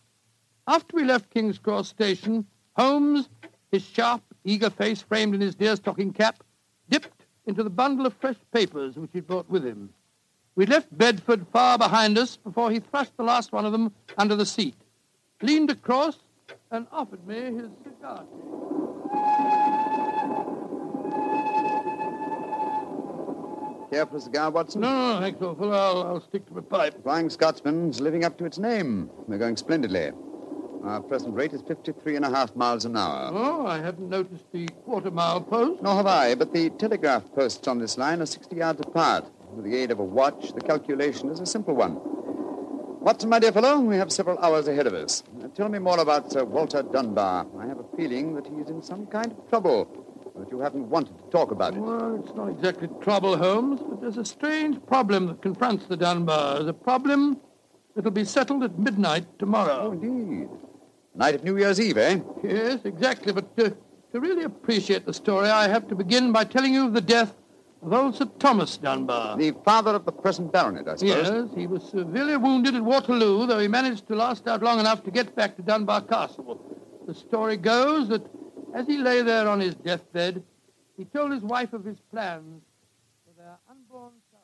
[0.67, 2.47] After we left King's Cross Station,
[2.77, 3.29] Holmes,
[3.71, 6.43] his sharp, eager face framed in his deerstalking cap,
[6.89, 9.91] dipped into the bundle of fresh papers which he'd brought with him.
[10.55, 14.37] We left Bedford far behind us before he thrust the last one of them under
[14.37, 14.75] the seat,
[15.41, 16.19] leaned across,
[16.71, 18.25] and offered me his cigar.
[23.91, 24.81] Care for a cigar, Watson?
[24.83, 25.73] No, no, thanks, awful.
[25.73, 27.03] I'll, I'll stick to my pipe.
[27.03, 29.11] Flying Scotsman's living up to its name.
[29.29, 30.13] We're going splendidly.
[30.85, 33.31] Our present rate is 53 and a half miles an hour.
[33.33, 35.83] Oh, I hadn't noticed the quarter mile post.
[35.83, 39.31] Nor have I, but the telegraph posts on this line are 60 yards apart.
[39.55, 41.99] With the aid of a watch, the calculation is a simple one.
[43.03, 45.23] Watson, my dear fellow, we have several hours ahead of us.
[45.39, 47.47] Now, tell me more about Sir Walter Dunbar.
[47.59, 49.89] I have a feeling that he is in some kind of trouble,
[50.37, 51.81] but you haven't wanted to talk about it.
[51.81, 56.69] Well, it's not exactly trouble, Holmes, but there's a strange problem that confronts the Dunbars.
[56.69, 57.39] A problem
[57.95, 59.93] that'll be settled at midnight Oh, tomorrow.
[59.93, 60.49] indeed.
[61.15, 62.21] Night of New Year's Eve, eh?
[62.43, 63.33] Yes, exactly.
[63.33, 63.71] But uh,
[64.13, 67.35] to really appreciate the story, I have to begin by telling you of the death
[67.83, 69.37] of old Sir Thomas Dunbar.
[69.37, 71.29] The father of the present baronet, I suppose.
[71.29, 75.03] Yes, he was severely wounded at Waterloo, though he managed to last out long enough
[75.05, 76.61] to get back to Dunbar Castle.
[77.07, 78.23] The story goes that
[78.75, 80.43] as he lay there on his deathbed,
[80.97, 82.63] he told his wife of his plans
[83.25, 84.43] for their unborn child.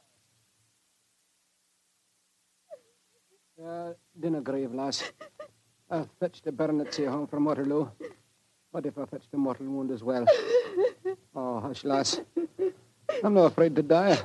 [3.65, 5.03] Uh, dinna grieve, lass.
[5.91, 7.89] I've fetched the baronetcy home from Waterloo.
[8.73, 10.27] What if I fetched a mortal wound as well?
[11.35, 12.21] Oh, hush, lass.
[13.25, 14.19] I'm not afraid to die.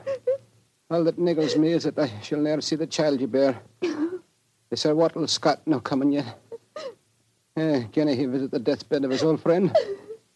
[0.89, 3.62] All that niggles me is that I shall ne'er see the child you bear.
[4.69, 6.39] Is Sir Walter Scott no coming yet?
[7.56, 9.76] Eh, can he visit the deathbed of his old friend?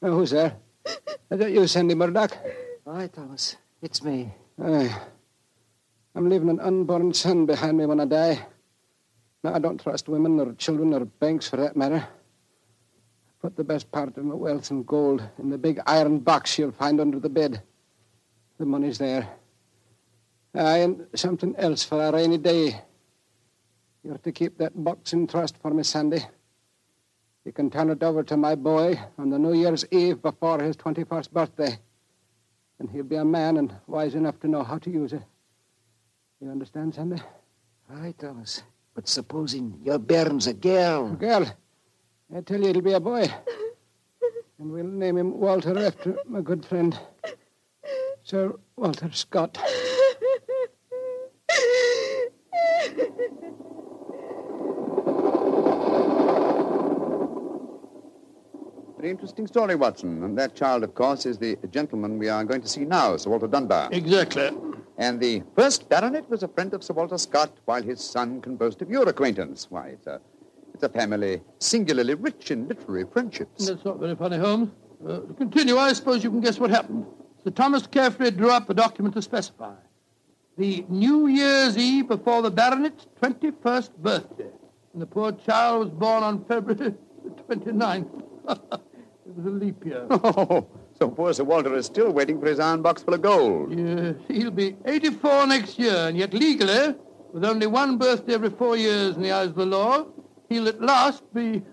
[0.02, 0.56] Oh, who's there?
[0.86, 2.38] Is that you, Sandy Murdoch?
[2.86, 3.58] Aye, Thomas.
[3.82, 4.32] It's me.
[4.64, 4.96] Aye.
[6.16, 8.46] I'm leaving an unborn son behind me when I die.
[9.44, 12.08] Now, I don't trust women or children or banks for that matter.
[13.42, 16.72] Put the best part of my wealth in gold in the big iron box you'll
[16.72, 17.62] find under the bed.
[18.58, 19.28] The money's there.
[20.56, 22.82] Aye, and something else for a rainy day.
[24.04, 26.26] You're to keep that box in trust for me, Sandy.
[27.46, 30.76] You can turn it over to my boy on the New Year's Eve before his
[30.76, 31.80] 21st birthday.
[32.80, 35.24] And he'll be a man and wise enough to know how to use it.
[36.41, 37.22] You understand, Sandy?
[37.89, 38.63] Aye, Thomas.
[38.93, 41.12] But supposing your bairn's a girl.
[41.12, 41.58] A girl?
[42.36, 43.32] I tell you, it'll be a boy.
[44.60, 47.00] And we'll name him Walter after my good friend,
[48.28, 49.58] Sir Walter Scott.
[58.98, 60.24] Very interesting story, Watson.
[60.24, 63.30] And that child, of course, is the gentleman we are going to see now, Sir
[63.30, 63.88] Walter Dunbar.
[63.94, 64.50] Exactly.
[64.98, 68.58] And the first baronet was a friend of Sir Walter Scott, while his son can
[68.58, 69.68] boast of your acquaintance.
[69.70, 70.20] Why, it's a,
[70.74, 73.68] it's a family singularly rich in literary friendships.
[73.68, 74.72] That's not very funny, Holmes.
[75.02, 77.06] Uh, to continue, I suppose you can guess what happened.
[77.48, 79.74] Sir Thomas carefully drew up a document to specify
[80.58, 84.50] the New Year's Eve before the baronet's 21st birthday.
[84.92, 88.22] And the poor child was born on February the 29th.
[88.50, 90.08] it was a leap year.
[90.10, 90.68] Oh,
[91.00, 93.72] so poor Sir Walter is still waiting for his iron box full of gold.
[93.80, 96.96] Yes, he'll be 84 next year, and yet legally,
[97.32, 100.06] with only one birthday every four years in the eyes of the law,
[100.50, 101.64] he'll at last be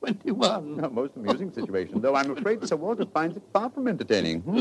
[0.00, 0.80] 21.
[0.82, 4.40] A most amusing situation, though I'm afraid Sir Walter finds it far from entertaining.
[4.42, 4.60] Hmm?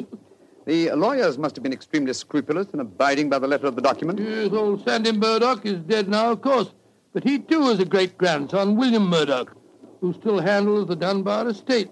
[0.65, 4.19] The lawyers must have been extremely scrupulous in abiding by the letter of the document.
[4.19, 6.73] Yes, old Sandy Murdoch is dead now, of course.
[7.13, 9.56] But he, too, is a great-grandson, William Murdoch,
[10.02, 11.89] who still handles the Dunbar estate.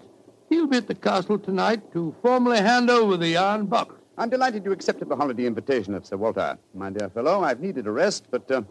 [0.50, 3.94] He'll be at the castle tonight to formally hand over the iron box.
[4.18, 6.58] I'm delighted you accepted the holiday invitation of Sir Walter.
[6.74, 8.62] My dear fellow, I've needed a rest, but uh,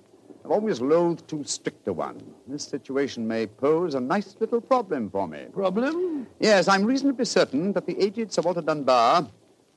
[0.46, 2.22] I've always loathed too strict a one.
[2.46, 5.46] This situation may pose a nice little problem for me.
[5.52, 6.28] Problem?
[6.40, 9.28] Yes, I'm reasonably certain that the aged Sir Walter Dunbar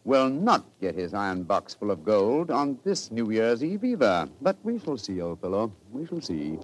[0.04, 4.28] will not get his iron box full of gold on this New Year's Eve either.
[4.42, 5.72] But we shall see, old fellow.
[5.90, 6.58] We shall see.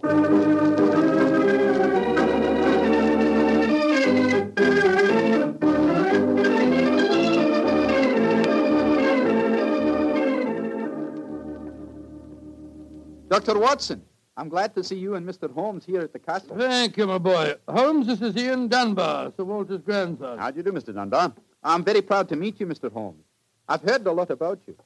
[13.29, 13.59] Dr.
[13.59, 14.03] Watson,
[14.37, 15.53] I'm glad to see you and Mr.
[15.53, 16.57] Holmes here at the castle.
[16.57, 17.55] Thank you, my boy.
[17.69, 20.39] Holmes, this is Ian Dunbar, Sir Walter's grandson.
[20.39, 20.95] How do you do, Mr.
[20.95, 21.33] Dunbar?
[21.63, 22.93] I'm very proud to meet you, Mr.
[22.93, 23.25] Holmes.
[23.69, 24.77] I've heard a lot about you.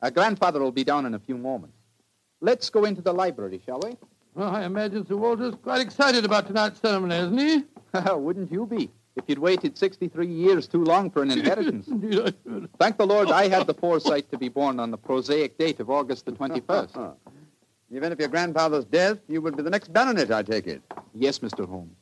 [0.00, 1.76] Our grandfather will be down in a few moments.
[2.40, 3.96] Let's go into the library, shall we?
[4.34, 7.64] Well, I imagine Sir Walter's quite excited about tonight's ceremony, isn't he?
[8.14, 8.90] Wouldn't you be?
[9.14, 11.86] If you'd waited 63 years too long for an inheritance.
[11.88, 12.68] Indeed, I should.
[12.78, 15.90] Thank the Lord I had the foresight to be born on the prosaic date of
[15.90, 17.14] August the 21st.
[17.92, 20.66] In the event of your grandfather's death, you would be the next baronet, I take
[20.66, 20.80] it.
[21.14, 21.68] Yes, Mr.
[21.68, 21.94] Holmes.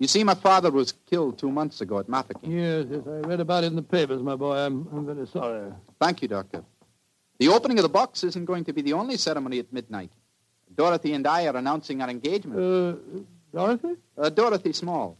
[0.00, 2.50] You see, my father was killed two months ago at Mafeking.
[2.50, 4.56] Yes, yes, I read about it in the papers, my boy.
[4.56, 5.72] I'm, I'm very sorry.
[6.00, 6.64] Thank you, Doctor.
[7.38, 10.10] The opening of the box isn't going to be the only ceremony at midnight.
[10.74, 12.58] Dorothy and I are announcing our engagement.
[12.58, 13.20] Uh,
[13.56, 13.94] Dorothy?
[14.20, 15.16] Uh, Dorothy Small.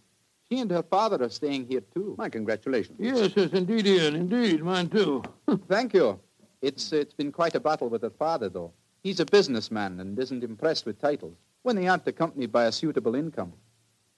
[0.50, 2.16] She and her father are staying here, too.
[2.18, 2.96] My congratulations.
[2.98, 4.16] Yes, yes, indeed, Ian.
[4.16, 5.22] Indeed, mine, too.
[5.68, 6.18] Thank you.
[6.60, 8.72] It's, it's been quite a battle with her father, though.
[9.08, 13.14] He's a businessman and isn't impressed with titles when they aren't accompanied by a suitable
[13.14, 13.54] income.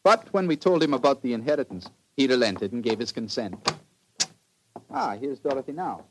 [0.02, 3.54] But when we told him about the inheritance, he relented and gave his consent.
[4.90, 6.06] Ah, here's Dorothy now.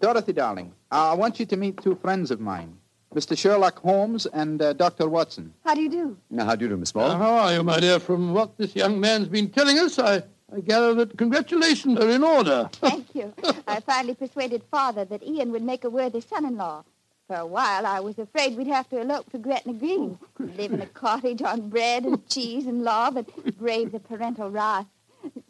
[0.00, 2.78] Dorothy, darling, I want you to meet two friends of mine,
[3.14, 3.36] Mr.
[3.36, 5.06] Sherlock Holmes and uh, Dr.
[5.10, 5.52] Watson.
[5.62, 6.16] How do you do?
[6.30, 7.10] Now, how do you do, Miss Small?
[7.10, 8.00] Uh, how are you, my dear?
[8.00, 12.24] From what this young man's been telling us, I, I gather that congratulations are in
[12.24, 12.70] order.
[12.72, 13.34] Thank you.
[13.68, 16.82] I finally persuaded Father that Ian would make a worthy son-in-law.
[17.26, 20.82] For a while, I was afraid we'd have to elope to Gretna Green, live in
[20.82, 24.86] a cottage on bread and cheese and law, but brave the parental wrath,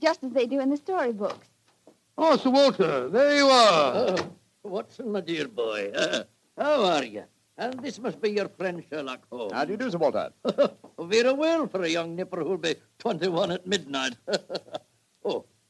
[0.01, 1.49] just as they do in the storybooks.
[2.17, 3.93] Oh, Sir Walter, there you are.
[3.97, 4.31] Oh,
[4.63, 5.91] Watson, my dear boy.
[5.91, 6.23] Uh,
[6.57, 7.25] how are you?
[7.59, 9.53] And this must be your friend Sherlock Holmes.
[9.53, 10.31] How do you do, Sir Walter?
[11.01, 14.15] Very well for a young nipper who'll be 21 at midnight.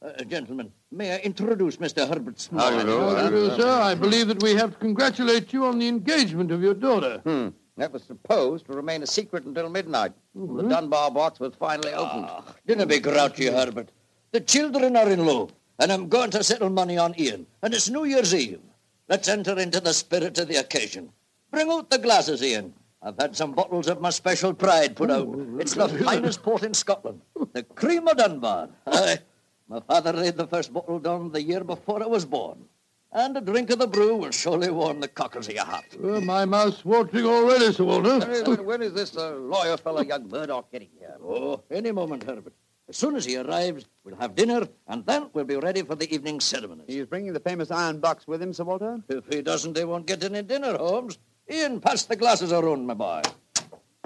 [0.05, 2.07] oh, uh, gentlemen, may I introduce Mr.
[2.07, 2.61] Herbert Small?
[2.61, 3.69] How do you do, sir?
[3.69, 7.19] I believe that we have to congratulate you on the engagement of your daughter.
[7.23, 7.49] Hmm.
[7.77, 10.13] That was supposed to remain a secret until midnight.
[10.33, 12.29] The Dunbar box was finally opened.
[12.65, 13.89] Didn't be grouchy, Herbert.
[14.31, 15.49] The children are in law,
[15.79, 18.61] and I'm going to settle money on Ian, and it's New Year's Eve.
[19.09, 21.11] Let's enter into the spirit of the occasion.
[21.51, 22.73] Bring out the glasses, Ian.
[23.01, 25.27] I've had some bottles of my special pride put out.
[25.59, 27.21] It's the finest port in Scotland,
[27.53, 28.69] the cream of Dunbar.
[29.69, 32.65] Aye, my father laid the first bottle down the year before I was born.
[33.11, 35.85] And a drink of the brew will surely warm the cockles of your heart.
[35.97, 38.19] Well, my mouth's watering already, Sir Walter.
[38.43, 41.15] when, when is this uh, lawyer fellow, young Murdoch, getting here?
[41.23, 42.53] Oh, any moment, Herbert.
[42.89, 46.13] As soon as he arrives, we'll have dinner, and then we'll be ready for the
[46.13, 46.85] evening ceremonies.
[46.87, 48.99] He's bringing the famous iron box with him, Sir Walter?
[49.07, 51.17] If he doesn't, they won't get any dinner, Holmes.
[51.49, 53.21] Ian, pass the glasses around, my boy.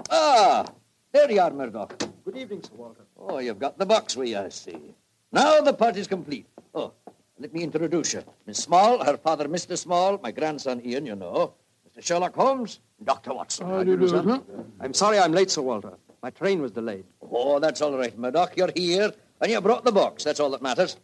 [0.08, 0.66] Ah,
[1.12, 1.98] there you are, Murdoch.
[2.24, 3.04] Good evening, Sir Walter.
[3.18, 4.94] Oh, you've got the box with you, I see.
[5.32, 6.46] Now the party's complete.
[6.74, 6.92] Oh,
[7.38, 8.22] let me introduce you.
[8.46, 9.78] Miss Small, her father, Mr.
[9.78, 11.54] Small, my grandson, Ian, you know.
[11.88, 12.04] Mr.
[12.04, 13.34] Sherlock Holmes, Dr.
[13.34, 13.66] Watson.
[13.66, 14.40] How do you do, sir?
[14.80, 15.94] I'm sorry I'm late, Sir Walter.
[16.22, 17.04] My train was delayed.
[17.22, 18.56] Oh, that's all right, Murdoch.
[18.56, 20.24] You're here, and you brought the box.
[20.24, 20.96] That's all that matters.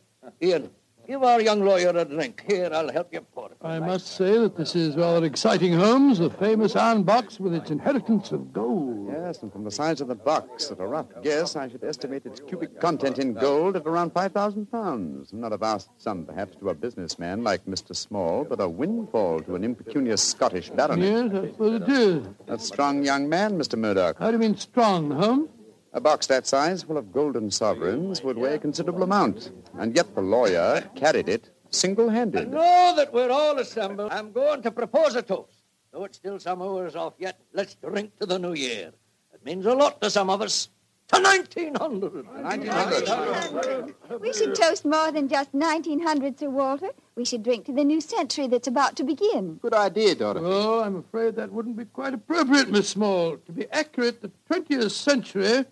[0.42, 0.70] Ian,
[1.06, 2.44] give our young lawyer a drink.
[2.48, 3.56] Here, I'll help you pour it.
[3.62, 6.18] I must say that this is rather exciting, Holmes.
[6.18, 9.08] The famous iron box with its inheritance of gold.
[9.12, 12.26] Yes, and from the size of the box, at a rough guess, I should estimate
[12.26, 15.32] its cubic content in gold at around 5,000 pounds.
[15.32, 17.94] Not a vast sum, perhaps, to a businessman like Mr.
[17.94, 21.32] Small, but a windfall to an impecunious Scottish baronet.
[21.32, 22.26] Yes, I suppose it is.
[22.48, 23.78] A strong young man, Mr.
[23.78, 24.18] Murdoch.
[24.18, 25.48] How do you mean strong, Holmes?
[25.96, 29.50] A box that size, full of golden sovereigns, would weigh a considerable amount.
[29.78, 32.52] And yet the lawyer carried it single-handed.
[32.52, 35.62] Now that we're all assembled, I'm going to propose a toast.
[35.92, 38.92] Though it's still some hours off yet, let's drink to the new year.
[39.32, 40.68] It means a lot to some of us.
[41.14, 42.26] To 1900.
[42.26, 43.94] 1900.
[44.20, 46.90] We should toast more than just 1900, Sir Walter.
[47.14, 49.60] We should drink to the new century that's about to begin.
[49.62, 50.44] Good idea, Dorothy.
[50.44, 53.38] Oh, I'm afraid that wouldn't be quite appropriate, Miss Small.
[53.38, 55.64] To be accurate, the 20th century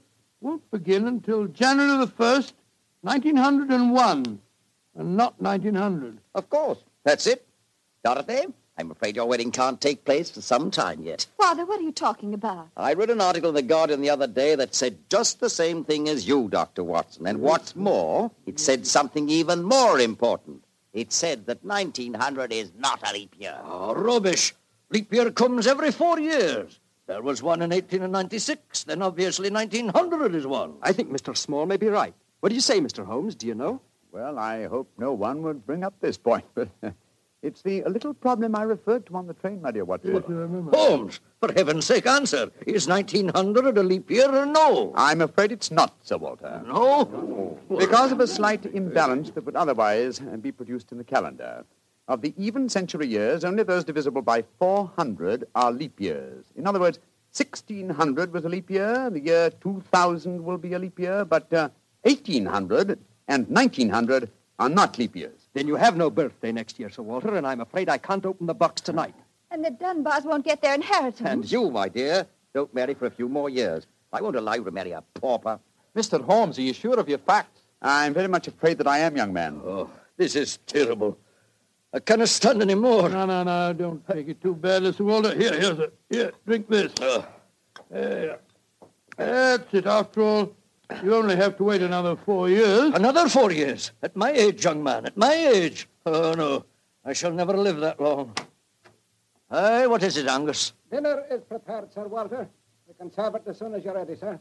[0.44, 2.52] won't begin until January the 1st,
[3.00, 4.38] 1901,
[4.94, 6.18] and not 1900.
[6.34, 6.78] Of course.
[7.02, 7.46] That's it.
[8.04, 8.42] Dorothy,
[8.76, 11.26] I'm afraid your wedding can't take place for some time yet.
[11.38, 12.68] Father, what are you talking about?
[12.76, 15.82] I read an article in The Guardian the other day that said just the same
[15.82, 16.84] thing as you, Dr.
[16.84, 17.26] Watson.
[17.26, 20.62] And what's more, it said something even more important.
[20.92, 23.58] It said that 1900 is not a leap year.
[23.64, 24.54] Oh, rubbish.
[24.90, 26.78] Leap year comes every four years.
[27.06, 30.74] There was one in 1896, then obviously 1900 is one.
[30.82, 31.36] I think Mr.
[31.36, 32.14] Small may be right.
[32.40, 33.04] What do you say, Mr.
[33.04, 33.34] Holmes?
[33.34, 33.80] Do you know?
[34.10, 36.68] Well, I hope no one would bring up this point, but
[37.42, 40.14] it's the little problem I referred to on the train, my dear Watson.
[40.14, 40.74] Yes, I remember.
[40.74, 42.50] Holmes, for heaven's sake, answer.
[42.66, 44.92] Is 1900 a leap year or no?
[44.94, 46.62] I'm afraid it's not, Sir Walter.
[46.66, 47.58] No?
[47.76, 51.66] Because of a slight imbalance that would otherwise be produced in the calendar.
[52.06, 56.44] Of the even century years, only those divisible by 400 are leap years.
[56.54, 56.98] In other words,
[57.32, 61.70] 1600 was a leap year, the year 2000 will be a leap year, but uh,
[62.02, 62.98] 1800
[63.28, 65.48] and 1900 are not leap years.
[65.54, 68.46] Then you have no birthday next year, Sir Walter, and I'm afraid I can't open
[68.46, 69.14] the box tonight.
[69.50, 71.20] And the Dunbars won't get their inheritance.
[71.22, 73.86] And you, my dear, don't marry for a few more years.
[74.12, 75.58] I won't allow you to marry a pauper.
[75.96, 76.22] Mr.
[76.22, 77.62] Holmes, are you sure of your facts?
[77.80, 79.60] I'm very much afraid that I am, young man.
[79.64, 81.18] Oh, this is terrible.
[81.94, 83.08] I cannot stand any more.
[83.08, 85.32] No, no, no, don't take it too badly, Sir Walter.
[85.32, 85.94] Here, here's it.
[86.10, 86.92] Here, drink this.
[87.00, 87.22] Uh.
[87.88, 88.40] There.
[89.16, 89.86] That's it.
[89.86, 90.52] After all,
[91.04, 92.92] you only have to wait another four years.
[92.94, 93.92] Another four years?
[94.02, 95.88] At my age, young man, at my age?
[96.04, 96.64] Oh, no.
[97.04, 98.34] I shall never live that long.
[99.48, 100.72] Hey, what is it, Angus?
[100.90, 102.48] Dinner is prepared, Sir Walter.
[102.88, 104.40] You can serve it as soon as you're ready, sir.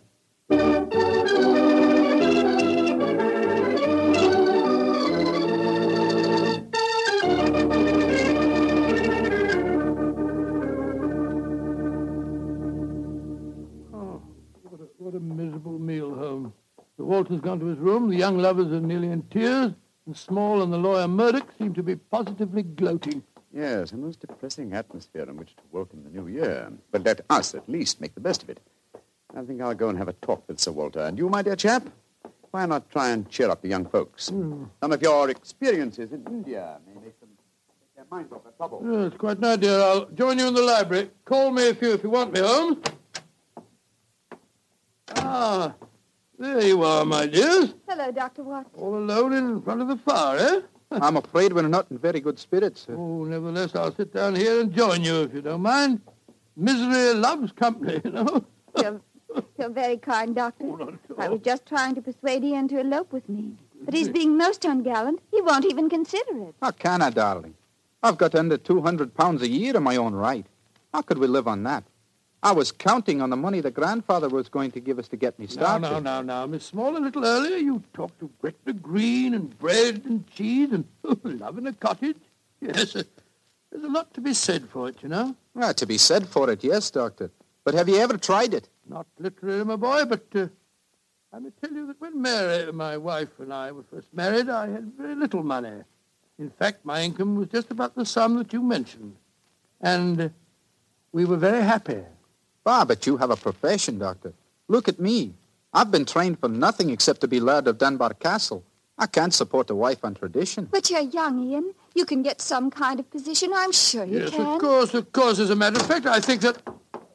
[15.03, 16.53] What a, miserable meal, Holmes.
[16.97, 19.73] The Walter's gone to his room, the young lovers are nearly in tears,
[20.05, 23.21] and Small and the lawyer Murdoch seem to be positively gloating.
[23.53, 26.71] Yes, a most depressing atmosphere in which to welcome the new year.
[26.91, 28.61] But let us at least make the best of it.
[29.35, 31.01] I think I'll go and have a talk with Sir Walter.
[31.01, 31.89] And you, my dear chap,
[32.51, 34.29] why not try and cheer up the young folks?
[34.29, 34.65] Hmm.
[34.81, 37.29] Some of your experiences in India may make them
[37.79, 38.81] take their minds off their trouble.
[38.89, 39.79] Yes, quite an idea.
[39.79, 41.09] I'll join you in the library.
[41.25, 42.77] Call me if you if you want me, Holmes.
[45.35, 45.73] Ah,
[46.37, 47.73] there you are, my dears.
[47.87, 48.43] Hello, Dr.
[48.43, 48.71] Watson.
[48.77, 50.61] All alone in front of the fire, eh?
[51.01, 52.93] I'm afraid we're not in very good spirits, sir.
[52.95, 56.01] Oh, nevertheless, I'll sit down here and join you if you don't mind.
[56.55, 58.45] Misery loves company, you know.
[58.79, 59.01] You're,
[59.57, 60.69] you're very kind, Doctor.
[61.17, 63.53] I was just trying to persuade Ian to elope with me.
[63.85, 65.17] But he's being most ungallant.
[65.31, 66.53] He won't even consider it.
[66.61, 67.55] How can I, darling?
[68.03, 70.45] I've got under 200 pounds a year in my own right.
[70.93, 71.83] How could we live on that?
[72.43, 75.39] I was counting on the money the grandfather was going to give us to get
[75.39, 75.81] me started.
[75.81, 79.57] Now, now, now, now, Miss Small, a little earlier you talked of Gretna Green and
[79.57, 80.85] bread and cheese and
[81.23, 82.17] love in a cottage.
[82.59, 83.03] Yes, uh,
[83.71, 85.37] there's a lot to be said for it, you know.
[85.55, 87.31] Well, to be said for it, yes, Doctor.
[87.63, 88.67] But have you ever tried it?
[88.89, 90.47] Not literally, my boy, but uh,
[91.31, 94.69] I may tell you that when Mary, my wife, and I were first married, I
[94.69, 95.83] had very little money.
[96.37, 99.15] In fact, my income was just about the sum that you mentioned.
[99.79, 100.29] And uh,
[101.13, 102.03] we were very happy.
[102.65, 104.33] Ah, but you have a profession, Doctor.
[104.67, 105.33] Look at me.
[105.73, 108.63] I've been trained for nothing except to be Laird of Dunbar Castle.
[108.97, 110.69] I can't support a wife on tradition.
[110.71, 111.73] But you're young, Ian.
[111.95, 113.51] You can get some kind of position.
[113.53, 114.41] I'm sure you yes, can.
[114.41, 115.39] of course, of course.
[115.39, 116.61] As a matter of fact, I think that...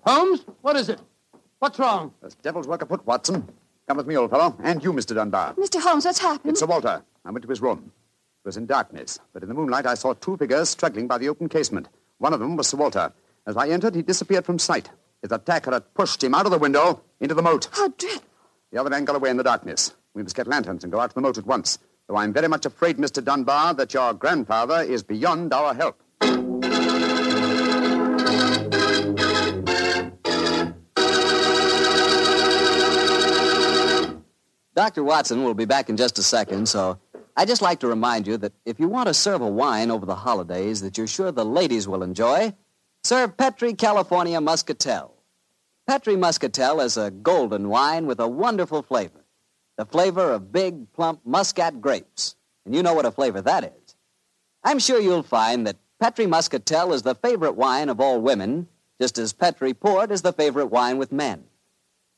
[0.04, 1.00] Holmes, what is it?
[1.60, 2.12] What's wrong?
[2.20, 3.48] There's devil's work afoot, Watson.
[3.86, 4.56] Come with me, old fellow.
[4.62, 5.14] And you, Mr.
[5.14, 5.54] Dunbar.
[5.54, 5.80] Mr.
[5.80, 6.50] Holmes, what's happened?
[6.50, 7.02] It's Sir Walter.
[7.24, 7.92] I went to his room.
[8.44, 11.28] It was in darkness, but in the moonlight I saw two figures struggling by the
[11.28, 11.88] open casement.
[12.18, 13.12] One of them was Sir Walter.
[13.46, 14.90] As I entered, he disappeared from sight.
[15.22, 17.68] His attacker had pushed him out of the window into the moat.
[17.72, 18.22] How dreadful.
[18.70, 19.94] The other man got away in the darkness.
[20.14, 21.78] We must get lanterns and go out to the moat at once.
[22.08, 23.22] Though I'm very much afraid, Mr.
[23.22, 26.00] Dunbar, that your grandfather is beyond our help.
[34.74, 35.02] Dr.
[35.02, 37.00] Watson will be back in just a second, so
[37.36, 40.06] I'd just like to remind you that if you want to serve a wine over
[40.06, 42.54] the holidays that you're sure the ladies will enjoy,
[43.08, 45.14] serve Petri California Muscatel.
[45.86, 49.24] Petri Muscatel is a golden wine with a wonderful flavor.
[49.78, 52.36] The flavor of big, plump Muscat grapes.
[52.66, 53.94] And you know what a flavor that is.
[54.62, 58.68] I'm sure you'll find that Petri Muscatel is the favorite wine of all women,
[59.00, 61.44] just as Petri Port is the favorite wine with men.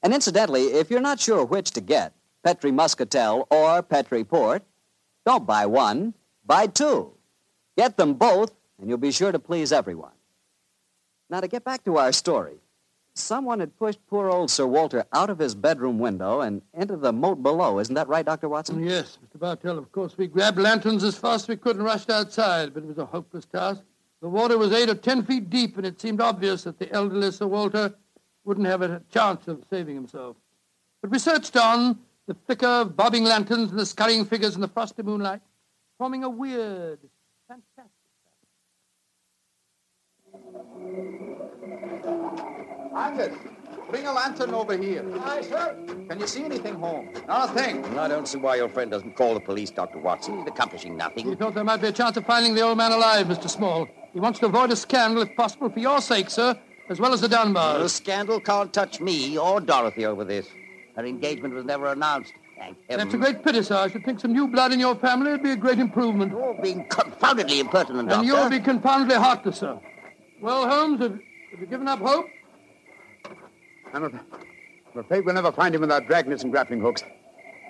[0.03, 4.65] And incidentally, if you're not sure which to get, Petri Muscatel or Petri Port,
[5.25, 6.15] don't buy one,
[6.45, 7.13] buy two.
[7.77, 10.11] Get them both, and you'll be sure to please everyone.
[11.31, 12.57] Now, to get back to our story,
[13.15, 17.13] someone had pushed poor old Sir Walter out of his bedroom window and into the
[17.13, 17.79] moat below.
[17.79, 18.49] Isn't that right, Dr.
[18.49, 18.81] Watson?
[18.81, 19.39] Mm, yes, Mr.
[19.39, 19.79] Bartell.
[19.79, 22.87] Of course, we grabbed lanterns as fast as we could and rushed outside, but it
[22.87, 23.83] was a hopeless task.
[24.21, 27.31] The water was eight or ten feet deep, and it seemed obvious that the elderly
[27.31, 27.95] Sir Walter
[28.45, 30.37] wouldn't have a chance of saving himself.
[31.01, 34.69] But we searched on, the flicker of bobbing lanterns and the scurrying figures in the
[34.69, 35.41] frosty moonlight,
[35.97, 36.99] forming a weird,
[37.49, 37.91] fantastic.
[42.95, 43.35] Angus,
[43.91, 45.05] bring a lantern over here.
[45.25, 45.77] Aye, sir.
[46.09, 47.19] Can you see anything, Holmes?
[47.27, 47.85] Not a thing.
[47.99, 49.99] I don't see why your friend doesn't call the police, Dr.
[49.99, 50.39] Watson.
[50.39, 51.37] He's accomplishing He nothing.
[51.37, 53.49] thought there might be a chance of finding the old man alive, Mr.
[53.49, 53.89] Small.
[54.13, 57.21] He wants to avoid a scandal, if possible, for your sake, sir, as well as
[57.21, 57.79] the Dunbars.
[57.83, 60.49] The scandal can't touch me or Dorothy over this.
[60.97, 62.33] Her engagement was never announced.
[62.59, 63.05] Thank heaven.
[63.09, 63.77] That's a great pity, sir.
[63.77, 66.33] I should think some new blood in your family would be a great improvement.
[66.33, 68.27] You're being confoundedly impertinent, And Doctor.
[68.27, 69.79] you'll be confoundedly heartless, sir.
[70.41, 71.13] Well, Holmes, have,
[71.51, 72.27] have you given up hope?
[73.93, 74.15] I'm, af-
[74.95, 77.03] I'm afraid we'll never find him without dragnets and grappling hooks.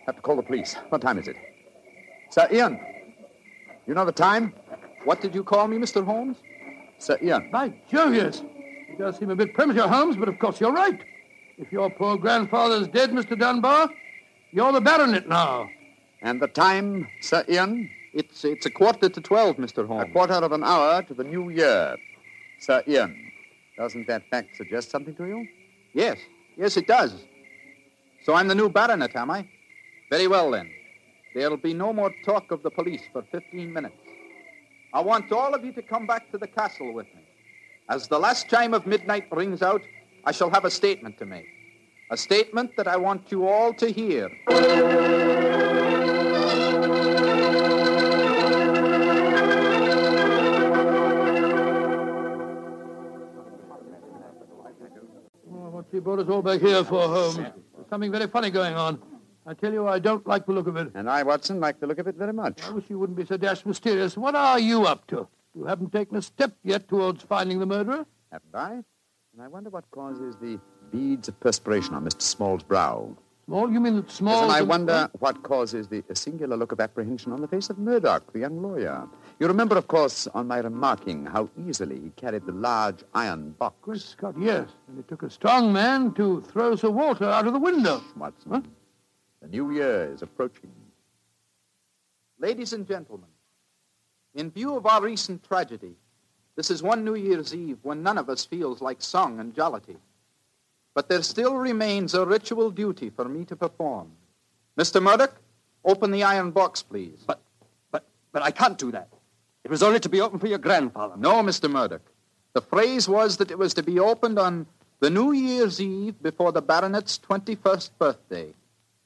[0.07, 0.77] Have to call the police.
[0.91, 1.37] What time is it?
[2.31, 2.79] Sir Ian.
[3.87, 4.55] You know the time?
[5.05, 6.05] What did you call me, Mr.
[6.05, 6.37] Holmes?
[6.99, 7.51] Sir Ian.
[7.51, 8.43] By Jove, yes.
[8.89, 11.01] It does seem a bit premature, Holmes, but of course you're right.
[11.59, 13.39] If your poor grandfather's dead, Mr.
[13.39, 13.91] Dunbar,
[14.53, 15.69] you're the baronet now.
[16.23, 17.91] And the time, Sir Ian?
[18.13, 19.87] It's, it's a quarter to twelve, Mr.
[19.87, 20.09] Holmes.
[20.09, 21.97] A quarter of an hour to the new year.
[22.61, 23.33] Sir Ian,
[23.79, 25.49] doesn't that fact suggest something to you?
[25.95, 26.19] Yes,
[26.59, 27.15] yes, it does.
[28.23, 29.49] So I'm the new baronet, am I?
[30.11, 30.71] Very well, then.
[31.35, 33.97] There'll be no more talk of the police for 15 minutes.
[34.93, 37.23] I want all of you to come back to the castle with me.
[37.89, 39.81] As the last chime of midnight rings out,
[40.25, 41.47] I shall have a statement to make.
[42.11, 44.29] A statement that I want you all to hear.
[55.93, 57.37] You brought us all back here for, Holmes?
[57.37, 59.03] There's something very funny going on.
[59.45, 60.93] I tell you, I don't like the look of it.
[60.95, 62.63] And I, Watson, like the look of it very much.
[62.63, 64.17] I wish you wouldn't be so dashed mysterious.
[64.17, 65.27] What are you up to?
[65.57, 68.07] You haven't taken a step yet towards finding the murderer.
[68.31, 68.73] Haven't I?
[68.73, 70.61] And I wonder what causes the
[70.93, 72.23] beads of perspiration on Mr.
[72.23, 73.17] Small's brow.
[73.51, 73.73] Small?
[73.73, 74.45] You mean that Small?
[74.45, 78.33] and I wonder what causes the singular look of apprehension on the face of Murdoch,
[78.33, 79.09] the young lawyer.
[79.41, 83.75] You remember, of course, on my remarking how easily he carried the large iron box.
[83.83, 84.69] Good Scott, yes.
[84.87, 88.01] And it took a strong man to throw Sir Walter out of the window.
[88.17, 88.69] Watson,
[89.43, 90.71] the new year is approaching.
[92.39, 93.31] Ladies and gentlemen,
[94.33, 95.97] in view of our recent tragedy,
[96.55, 99.97] this is one New Year's Eve when none of us feels like song and jollity.
[101.01, 104.13] But there still remains a ritual duty for me to perform.
[104.79, 105.03] Mr.
[105.03, 105.35] Murdoch,
[105.83, 107.25] open the iron box, please.
[107.27, 107.41] But,
[107.91, 109.09] but, but I can't do that.
[109.65, 111.15] It was only to be opened for your grandfather.
[111.17, 111.71] No, Mr.
[111.71, 112.03] Murdoch.
[112.53, 114.67] The phrase was that it was to be opened on
[114.99, 118.53] The New Year's Eve before the baronet's 21st birthday.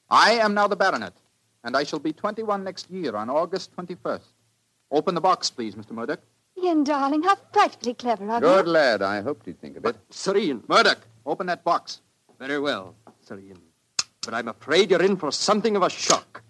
[0.09, 1.13] I am now the baronet,
[1.63, 4.33] and I shall be 21 next year on August 21st.
[4.91, 5.91] Open the box, please, Mr.
[5.91, 6.19] Murdoch.
[6.61, 8.49] Ian, darling, how frightfully clever of you.
[8.49, 9.01] Good lad.
[9.01, 9.95] I hoped he'd think of it.
[10.09, 10.61] Sir Ian.
[10.67, 12.01] Murdoch, open that box.
[12.39, 13.61] Very well, Sir Ian.
[14.21, 16.41] But I'm afraid you're in for something of a shock.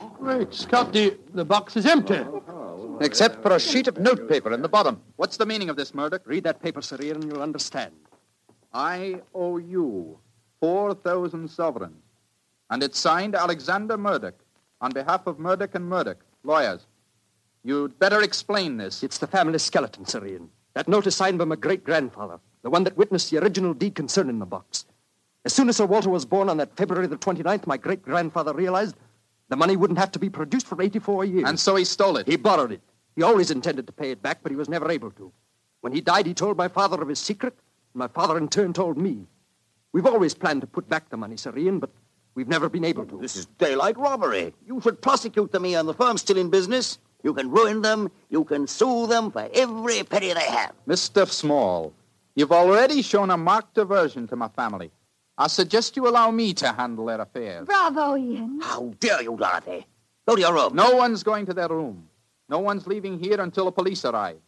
[0.00, 2.14] Oh, great Scott, the, the box is empty.
[2.14, 5.00] Oh, oh, Except for a sheet of notepaper in the bottom.
[5.16, 6.22] What's the meaning of this, Murdoch?
[6.26, 7.92] Read that paper, Sir Ian, and you'll understand.
[8.72, 10.18] I owe you
[10.60, 12.02] 4,000 sovereigns.
[12.70, 14.34] And it's signed Alexander Murdoch
[14.80, 16.86] on behalf of Murdoch and Murdoch, lawyers.
[17.64, 19.02] You'd better explain this.
[19.02, 20.50] It's the family skeleton, Sir Ian.
[20.78, 23.96] That note is signed by my great grandfather, the one that witnessed the original deed
[23.96, 24.84] concerning the box.
[25.44, 28.52] As soon as Sir Walter was born on that February the 29th, my great grandfather
[28.52, 28.94] realized
[29.48, 31.48] the money wouldn't have to be produced for 84 years.
[31.48, 32.28] And so he stole it.
[32.28, 32.80] He borrowed it.
[33.16, 35.32] He always intended to pay it back, but he was never able to.
[35.80, 37.54] When he died, he told my father of his secret,
[37.92, 39.26] and my father in turn told me.
[39.92, 41.90] We've always planned to put back the money, Sir Ian, but
[42.36, 43.18] we've never been able to.
[43.18, 44.54] This is daylight robbery.
[44.64, 45.86] You should prosecute them, Ian.
[45.86, 47.00] The firm's still in business.
[47.22, 48.10] You can ruin them.
[48.30, 50.72] You can sue them for every penny they have.
[50.86, 51.26] Mr.
[51.28, 51.92] Small,
[52.36, 54.90] you've already shown a marked aversion to my family.
[55.36, 57.66] I suggest you allow me to handle their affairs.
[57.66, 58.60] Bravo, Ian.
[58.60, 59.86] How dare you, Dorothy?
[60.26, 60.74] Go to your room.
[60.74, 62.08] No one's going to their room.
[62.48, 64.38] No one's leaving here until the police arrive.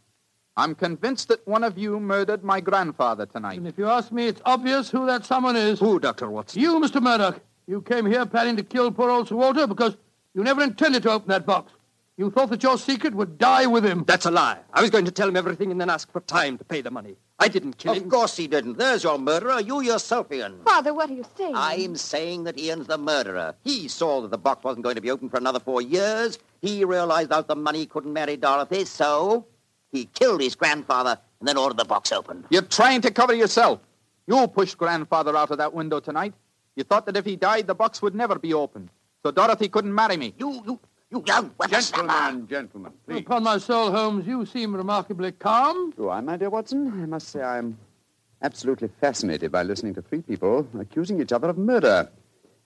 [0.57, 3.59] I'm convinced that one of you murdered my grandfather tonight.
[3.59, 5.79] And if you ask me, it's obvious who that someone is.
[5.79, 6.29] Who, Dr.
[6.29, 6.61] Watson?
[6.61, 7.01] You, Mr.
[7.01, 7.41] Murdoch.
[7.67, 9.97] You came here planning to kill poor old Sir Walter because
[10.35, 11.73] you never intended to open that box.
[12.21, 14.05] You thought that your secret would die with him.
[14.07, 14.59] That's a lie.
[14.75, 16.91] I was going to tell him everything and then ask for time to pay the
[16.91, 17.17] money.
[17.39, 18.03] I didn't kill him.
[18.03, 18.77] Of course he didn't.
[18.77, 19.59] There's your murderer.
[19.59, 20.61] You yourself, Ian.
[20.67, 21.55] Father, what are you saying?
[21.57, 23.55] I'm saying that Ian's the murderer.
[23.65, 26.39] He saw that the box wasn't going to be open for another four years.
[26.61, 29.47] He realized out the money couldn't marry Dorothy, so
[29.91, 32.45] he killed his grandfather and then ordered the box opened.
[32.51, 33.81] You're trying to cover yourself.
[34.27, 36.35] You pushed grandfather out of that window tonight.
[36.77, 38.91] You thought that if he died, the box would never be opened.
[39.23, 40.35] So Dorothy couldn't marry me.
[40.39, 40.81] You, you,
[41.11, 43.21] you young Gentlemen, gentlemen, please.
[43.21, 45.93] Upon my soul, Holmes, you seem remarkably calm.
[45.97, 46.89] Do I, my dear Watson?
[47.03, 47.77] I must say I'm
[48.43, 52.09] absolutely fascinated by listening to three people accusing each other of murder,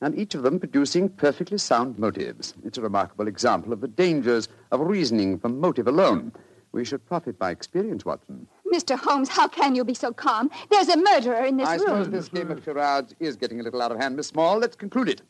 [0.02, 2.54] and each of them producing perfectly sound motives.
[2.64, 6.32] It's a remarkable example of the dangers of reasoning from motive alone.
[6.72, 8.46] We should profit by experience, Watson.
[8.70, 8.98] Mr.
[8.98, 10.50] Holmes, how can you be so calm?
[10.70, 11.80] There's a murderer in this I room.
[11.86, 14.58] suppose this game of charades is getting a little out of hand, Miss Small.
[14.58, 15.22] Let's conclude it.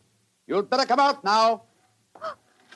[0.47, 1.63] You'd better come out now.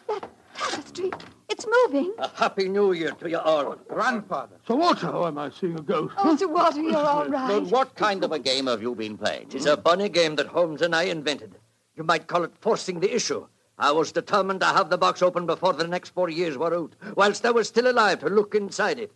[0.09, 1.11] That tapestry.
[1.49, 2.15] It's moving.
[2.19, 3.77] A happy new year to you all.
[3.89, 4.57] Grandfather.
[4.67, 6.15] Sir Walter, oh, am I seeing a ghost?
[6.19, 7.49] Oh, Sir Walter, you're all right.
[7.49, 9.49] But what kind of a game have you been playing?
[9.53, 11.57] It's a funny game that Holmes and I invented.
[11.97, 13.47] You might call it forcing the issue.
[13.79, 16.95] I was determined to have the box open before the next four years were out,
[17.15, 19.13] whilst I was still alive to look inside it.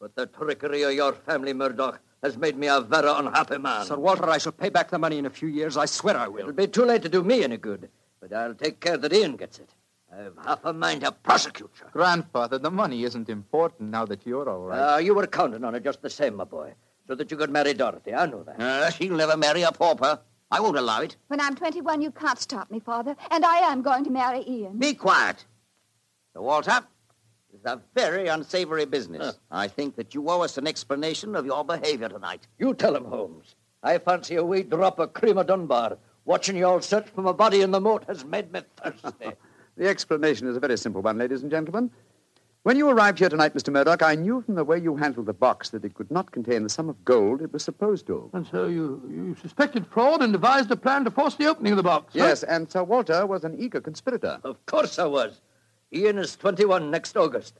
[0.00, 3.86] But the trickery of your family, Murdoch, has made me a very unhappy man.
[3.86, 5.76] Sir Walter, I shall pay back the money in a few years.
[5.76, 6.40] I swear I will.
[6.40, 7.88] It'll be too late to do me any good,
[8.20, 9.70] but I'll take care that Ian gets it.
[10.12, 11.86] I've half a mind to prosecute you.
[11.92, 14.94] Grandfather, the money isn't important now that you're all right.
[14.94, 16.74] Uh, you were counting on it just the same, my boy,
[17.06, 18.12] so that you could marry Dorothy.
[18.14, 18.60] I know that.
[18.60, 20.20] Uh, she'll never marry a pauper.
[20.50, 21.16] I won't allow it.
[21.28, 23.14] When I'm 21, you can't stop me, Father.
[23.30, 24.78] And I am going to marry Ian.
[24.78, 25.44] Be quiet.
[26.32, 26.80] Sir Walter,
[27.52, 29.26] this is a very unsavory business.
[29.26, 29.32] Huh.
[29.52, 32.48] I think that you owe us an explanation of your behavior tonight.
[32.58, 33.54] You tell him, Holmes.
[33.82, 35.98] I fancy a wee drop of cream of Dunbar.
[36.24, 39.32] Watching you all search for my body in the moat has made me thirsty.
[39.76, 41.90] The explanation is a very simple one, ladies and gentlemen.
[42.62, 43.72] When you arrived here tonight, Mr.
[43.72, 46.62] Murdoch, I knew from the way you handled the box that it could not contain
[46.62, 48.28] the sum of gold it was supposed to.
[48.34, 51.78] And so you, you suspected fraud and devised a plan to force the opening of
[51.78, 52.12] the box.
[52.12, 52.18] huh?
[52.26, 54.38] Yes, and Sir Walter was an eager conspirator.
[54.44, 55.40] Of course I was.
[55.94, 57.54] Ian is 21 next August.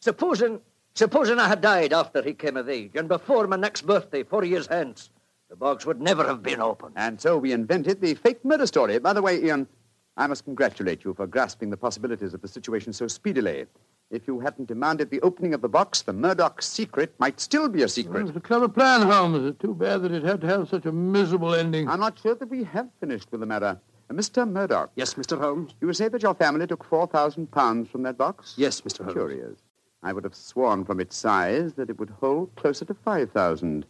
[0.00, 0.60] Supposing,
[0.96, 4.42] supposing I had died after he came of age and before my next birthday, four
[4.44, 5.10] years hence,
[5.50, 6.94] the box would never have been opened.
[6.96, 8.98] And so we invented the fake murder story.
[8.98, 9.68] By the way, Ian,
[10.16, 13.66] I must congratulate you for grasping the possibilities of the situation so speedily.
[14.10, 17.80] If you hadn't demanded the opening of the box, the Murdoch secret might still be
[17.80, 18.26] a It secret.
[18.26, 19.46] was a clever plan, Holmes.
[19.46, 21.88] It's too bad that it had to have such a miserable ending.
[21.88, 23.80] I'm not sure that we have finished with the matter.
[24.10, 24.46] Uh, Mr.
[24.46, 24.90] Murdoch.
[24.96, 25.38] Yes, Mr.
[25.40, 25.72] Holmes?
[25.80, 28.52] You say that your family took 4,000 pounds from that box?
[28.58, 28.98] Yes, Mr.
[28.98, 29.14] Holmes.
[29.14, 29.58] Curious.
[30.02, 33.86] I would have sworn from its size that it would hold closer to 5,000.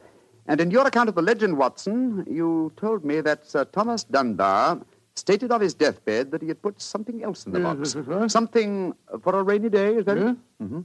[0.47, 4.83] And in your account of the legend, Watson, you told me that Sir Thomas Dunbar
[5.15, 7.97] stated of his deathbed that he had put something else in the box.
[8.33, 10.31] Something for a rainy day, is that Yeah.
[10.31, 10.37] it?
[10.63, 10.81] Mm-hmm.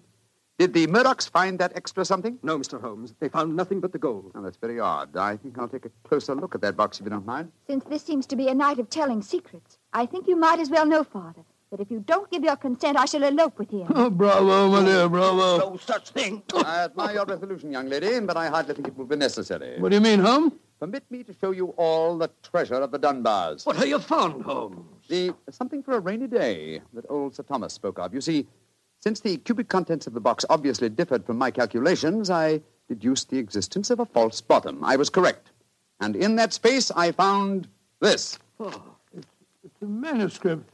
[0.60, 2.40] Did the Murdochs find that extra something?
[2.42, 2.82] No, Mr.
[2.82, 3.14] Holmes.
[3.20, 4.32] They found nothing but the gold.
[4.34, 5.16] Oh, that's very odd.
[5.16, 7.52] I think I'll take a closer look at that box if you don't mind.
[7.68, 10.72] Since this seems to be a night of telling secrets, I think you might as
[10.72, 13.86] well know, Father, that if you don't give your consent, I shall elope with him.
[13.94, 15.60] Oh, bravo, my dear, bravo.
[15.60, 16.42] No such thing.
[16.56, 19.80] I admire your resolution, young lady, but I hardly think it will be necessary.
[19.80, 20.54] What do you mean, Holmes?
[20.80, 23.66] Permit me to show you all the treasure of the Dunbars.
[23.66, 25.08] What have you found, Holmes?
[25.08, 28.14] The something for a rainy day that old Sir Thomas spoke of.
[28.14, 28.46] You see,
[29.00, 33.40] since the cubic contents of the box obviously differed from my calculations, I deduced the
[33.40, 34.84] existence of a false bottom.
[34.84, 35.50] I was correct.
[36.00, 37.68] And in that space, I found
[38.00, 38.38] this.
[38.60, 38.84] Oh,
[39.16, 39.28] it's,
[39.64, 40.70] it's a manuscript.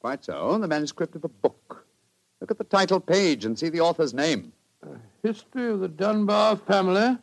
[0.00, 1.84] Quite so, the manuscript of a book.
[2.40, 4.52] Look at the title page and see the author's name.
[4.84, 4.90] A
[5.26, 7.18] History of the Dunbar family.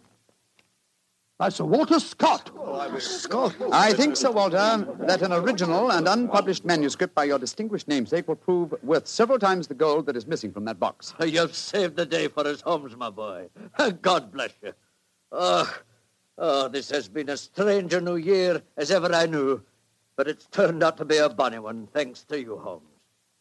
[1.38, 2.50] By Sir Walter Scott.
[2.58, 3.54] Oh, I was Scott.
[3.70, 8.38] I think, Sir Walter, that an original and unpublished manuscript by your distinguished namesake will
[8.38, 11.14] prove worth several times the gold that is missing from that box.
[11.26, 13.50] You've saved the day for us, Holmes, my boy.
[14.02, 14.72] God bless you.
[15.34, 15.78] Oh,
[16.38, 19.62] oh, this has been as strange a new year as ever I knew,
[20.16, 22.88] but it's turned out to be a bonny one, thanks to you, Holmes.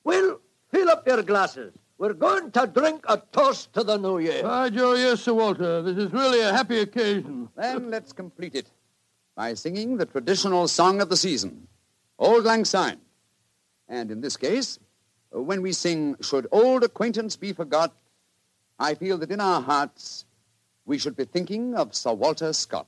[0.02, 1.72] Well, fill up your glasses.
[1.96, 4.42] We're going to drink a toast to the new year.
[4.42, 5.80] By Jove, yes, Sir Walter.
[5.80, 7.48] This is really a happy occasion.
[7.56, 8.68] Then let's complete it
[9.36, 11.68] by singing the traditional song of the season,
[12.18, 13.00] Auld Lang Syne.
[13.88, 14.80] And in this case,
[15.30, 17.92] when we sing, Should Old Acquaintance Be Forgot,
[18.78, 20.24] I feel that in our hearts
[20.84, 22.86] we should be thinking of Sir Walter Scott.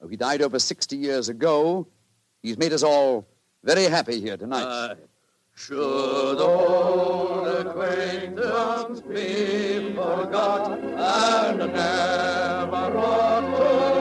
[0.00, 1.86] Though he died over 60 years ago,
[2.42, 3.26] he's made us all
[3.62, 4.62] very happy here tonight.
[4.62, 4.94] Uh,
[5.58, 13.95] should old acquaintance be forgot and never brought to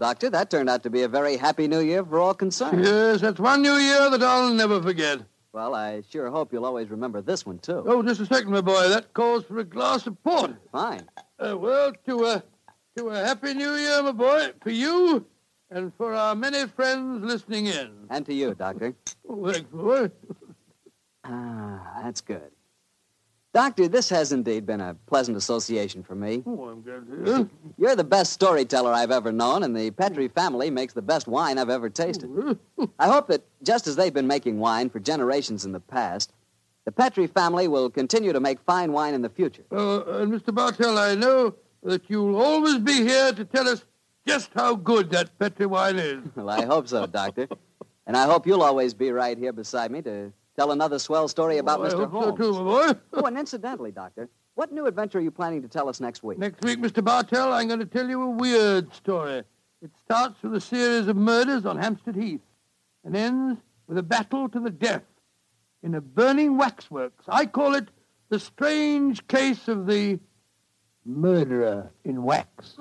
[0.00, 2.82] Doctor, that turned out to be a very happy new year for all concerned.
[2.82, 5.20] Yes, that's one new year that I'll never forget.
[5.52, 7.84] Well, I sure hope you'll always remember this one, too.
[7.86, 8.88] Oh, just a second, my boy.
[8.88, 10.54] That calls for a glass of port.
[10.72, 11.06] Fine.
[11.38, 12.42] Uh, well, to a,
[12.96, 15.26] to a happy new year, my boy, for you
[15.70, 17.90] and for our many friends listening in.
[18.08, 18.94] And to you, Doctor.
[19.28, 20.10] Oh, thanks, boy.
[21.24, 22.50] Ah, that's good.
[23.52, 26.42] Doctor, this has indeed been a pleasant association for me.
[26.46, 27.50] Oh, I'm glad to hear.
[27.78, 31.58] You're the best storyteller I've ever known, and the Petri family makes the best wine
[31.58, 32.30] I've ever tasted.
[32.98, 36.32] I hope that just as they've been making wine for generations in the past,
[36.84, 39.64] the Petri family will continue to make fine wine in the future.
[39.72, 40.54] Uh, and Mr.
[40.54, 43.84] Bartell, I know that you'll always be here to tell us
[44.26, 46.22] just how good that Petri wine is.
[46.36, 47.48] Well, I hope so, Doctor.
[48.06, 51.56] And I hope you'll always be right here beside me to tell another swell story
[51.56, 52.10] about Oh, I Mr.
[52.10, 52.38] hope so, Holmes.
[52.38, 53.00] too, my boy.
[53.14, 56.38] oh, and incidentally, Doctor, what new adventure are you planning to tell us next week?
[56.38, 57.02] Next week, Mr.
[57.02, 59.42] Bartell, I'm going to tell you a weird story.
[59.82, 62.42] It starts with a series of murders on Hampstead Heath
[63.04, 65.04] and ends with a battle to the death
[65.82, 67.24] in a burning waxworks.
[67.26, 67.88] I call it
[68.28, 70.20] the strange case of the
[71.06, 72.76] murderer in wax.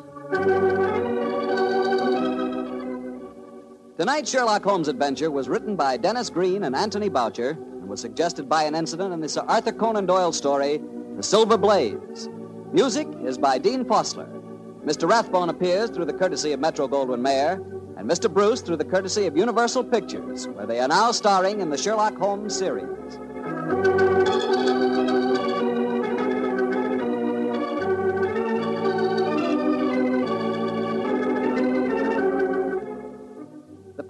[4.00, 8.48] Tonight's Sherlock Holmes adventure was written by Dennis Green and Anthony Boucher and was suggested
[8.48, 10.80] by an incident in the Sir Arthur Conan Doyle story,
[11.18, 12.30] The Silver Blaze.
[12.72, 14.30] Music is by Dean Fossler.
[14.86, 15.10] Mr.
[15.10, 17.62] Rathbone appears through the courtesy of Metro Goldwyn Mayer,
[17.98, 18.34] and Mr.
[18.34, 22.16] Bruce through the courtesy of Universal Pictures, where they are now starring in the Sherlock
[22.16, 24.08] Holmes series.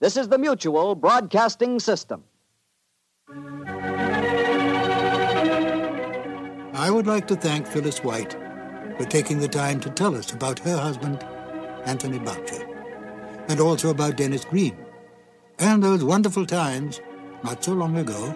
[0.00, 2.24] This is the Mutual Broadcasting System.
[6.72, 8.32] I would like to thank Phyllis White
[8.96, 11.22] for taking the time to tell us about her husband,
[11.84, 12.66] Anthony Boucher,
[13.48, 14.74] and also about Dennis Green,
[15.58, 17.02] and those wonderful times,
[17.44, 18.30] not so long ago,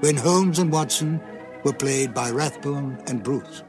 [0.00, 1.20] when Holmes and Watson
[1.62, 3.62] were played by Rathbone and Bruce.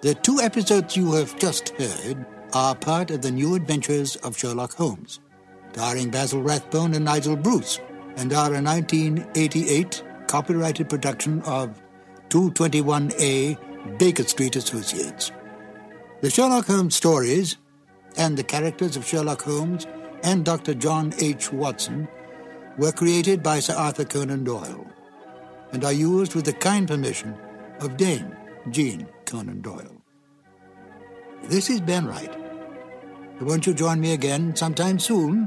[0.00, 4.72] The two episodes you have just heard are part of the new adventures of Sherlock
[4.72, 5.20] Holmes,
[5.76, 7.80] starring Basil Rathbone and Nigel Bruce,
[8.16, 11.82] and are a 1988 copyrighted production of
[12.30, 15.32] 221A Baker Street Associates.
[16.22, 17.58] The Sherlock Holmes stories
[18.16, 19.86] and the characters of Sherlock Holmes
[20.22, 20.72] and Dr.
[20.72, 21.52] John H.
[21.52, 22.08] Watson
[22.78, 24.86] were created by Sir Arthur Conan Doyle
[25.72, 27.36] and are used with the kind permission
[27.80, 28.34] of Dame
[28.70, 30.02] Jean Conan Doyle.
[31.42, 32.34] This is Ben Wright.
[33.42, 35.46] Won't you join me again sometime soon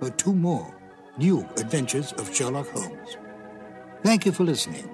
[0.00, 0.74] for two more
[1.18, 3.16] new adventures of Sherlock Holmes?
[4.02, 4.88] Thank you for listening.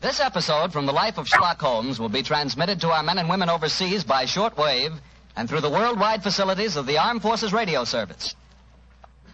[0.00, 3.28] This episode from the life of Sherlock Holmes will be transmitted to our men and
[3.28, 4.92] women overseas by shortwave
[5.34, 8.36] and through the worldwide facilities of the Armed Forces Radio Service.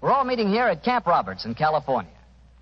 [0.00, 2.10] we're all meeting here at Camp Roberts in California,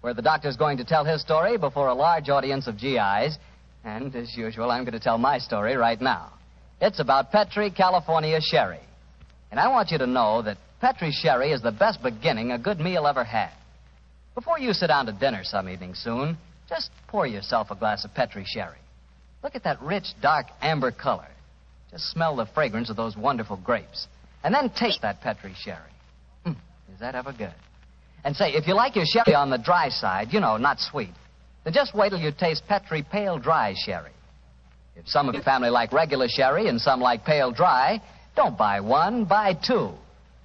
[0.00, 3.38] where the doctor's going to tell his story before a large audience of GIs.
[3.84, 6.32] And as usual, I'm going to tell my story right now.
[6.80, 8.80] It's about Petri California Sherry.
[9.50, 12.80] And I want you to know that Petri Sherry is the best beginning a good
[12.80, 13.52] meal ever had.
[14.34, 16.36] Before you sit down to dinner some evening soon,
[16.68, 18.78] just pour yourself a glass of Petri Sherry.
[19.42, 21.28] Look at that rich, dark amber color.
[21.90, 24.08] Just smell the fragrance of those wonderful grapes.
[24.42, 25.93] And then taste that Petri Sherry.
[26.94, 27.52] Is that ever good?
[28.24, 31.10] And say, if you like your sherry on the dry side, you know, not sweet,
[31.64, 34.12] then just wait till you taste Petri Pale Dry Sherry.
[34.96, 38.00] If some of your family like regular sherry and some like pale dry,
[38.36, 39.90] don't buy one, buy two.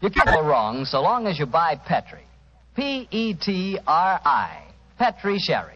[0.01, 2.23] You can't go wrong so long as you buy Petri.
[2.75, 4.63] P E T R I.
[4.97, 5.75] Petri Sherry.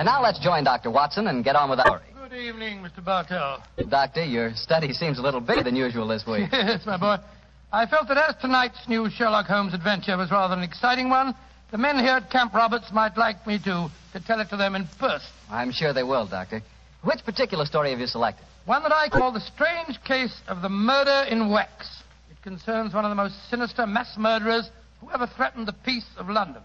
[0.00, 0.90] And now let's join Dr.
[0.90, 2.30] Watson and get on with our story.
[2.30, 3.04] Good evening, Mr.
[3.04, 3.62] Bartell.
[3.90, 6.48] Doctor, your study seems a little bigger than usual this week.
[6.52, 7.22] yes, my boy.
[7.70, 11.34] I felt that as tonight's new Sherlock Holmes adventure was rather an exciting one,
[11.70, 14.74] the men here at Camp Roberts might like me to, to tell it to them
[14.74, 15.28] in person.
[15.50, 16.62] I'm sure they will, Doctor.
[17.04, 18.46] Which particular story have you selected?
[18.64, 22.04] One that I call the strange case of the murder in Wax.
[22.30, 24.70] It concerns one of the most sinister mass murderers
[25.02, 26.62] who ever threatened the peace of London.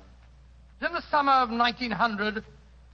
[0.81, 2.41] In the summer of 1900,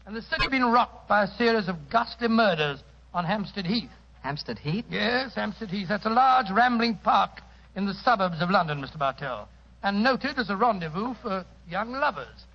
[0.05, 2.79] and the city had been rocked by a series of ghastly murders
[3.13, 3.89] on Hampstead Heath.
[4.21, 4.85] Hampstead Heath?
[4.89, 5.87] Yes, Hampstead Heath.
[5.89, 7.41] That's a large rambling park
[7.75, 8.97] in the suburbs of London, Mr.
[8.97, 9.47] Bartell,
[9.83, 12.45] and noted as a rendezvous for young lovers.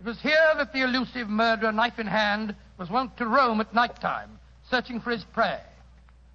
[0.00, 3.74] It was here that the elusive murderer, knife in hand, was wont to roam at
[3.74, 5.60] night time, searching for his prey.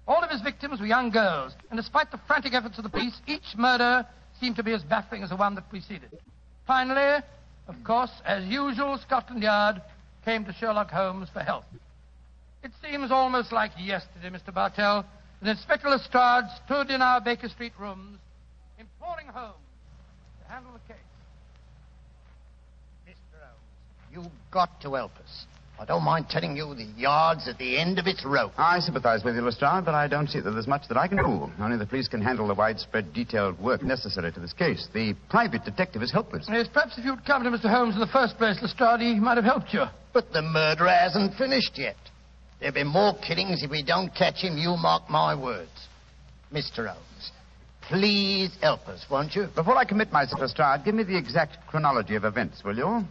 [0.06, 3.20] All of his victims were young girls, and despite the frantic efforts of the police,
[3.26, 4.06] each murder
[4.40, 6.18] seemed to be as baffling as the one that preceded.
[6.66, 7.22] Finally,
[7.66, 9.82] of course, as usual, Scotland Yard
[10.24, 11.64] came to Sherlock Holmes for help.
[12.62, 14.52] It seems almost like yesterday, Mr.
[14.52, 15.04] Bartell,
[15.42, 18.18] that Inspector Lestrade stood in our Baker Street rooms,
[18.78, 19.54] imploring Holmes
[20.42, 21.02] to handle the case.
[23.08, 23.38] Mr.
[23.40, 25.46] Holmes, you've got to help us.
[25.80, 28.52] I don't mind telling you the yard's at the end of its rope.
[28.58, 31.18] I sympathize with you, Lestrade, but I don't see that there's much that I can
[31.18, 31.50] do.
[31.60, 34.88] Only the police can handle the widespread, detailed work necessary to this case.
[34.92, 36.48] The private detective is helpless.
[36.50, 37.70] Yes, perhaps if you'd come to Mr.
[37.70, 39.84] Holmes in the first place, Lestrade, he might have helped you.
[40.12, 41.96] But the murderer hasn't finished yet.
[42.58, 45.70] There'll be more killings if we don't catch him, you mark my words.
[46.52, 46.88] Mr.
[46.88, 47.30] Holmes,
[47.82, 49.46] please help us, won't you?
[49.54, 53.04] Before I commit myself, Lestrade, give me the exact chronology of events, will you?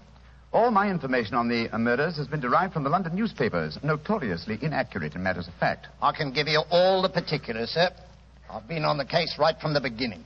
[0.53, 4.57] All my information on the uh, murders has been derived from the London newspapers, notoriously
[4.61, 5.87] inaccurate in matters of fact.
[6.01, 7.89] I can give you all the particulars, sir.
[8.49, 10.23] I've been on the case right from the beginning.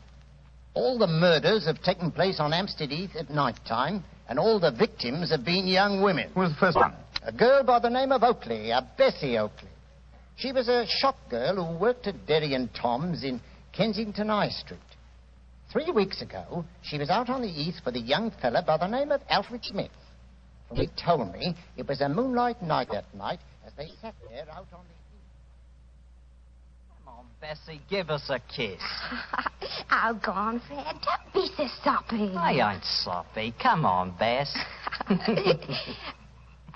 [0.76, 4.72] All the murders have taken place on Hampstead Heath at night time, and all the
[4.72, 6.30] victims have been young women.
[6.34, 6.94] Who was the first one?
[7.24, 9.70] A girl by the name of Oakley, a Bessie Oakley.
[10.38, 13.42] She was a shop girl who worked at Derry and Toms in
[13.74, 14.80] Kensington High Street.
[15.72, 18.88] Three weeks ago, she was out on the Heath with a young fella by the
[18.88, 19.92] name of Alfred Smith.
[20.74, 24.68] He told me it was a moonlight night that night as they sat there out
[24.74, 25.02] on the
[27.04, 28.82] Come on, Bessie, give us a kiss.
[29.92, 30.86] oh, go on, Fred.
[30.86, 32.34] Don't be so soppy.
[32.36, 33.54] I ain't soppy.
[33.62, 34.56] Come on, Bess.
[35.08, 35.26] hello,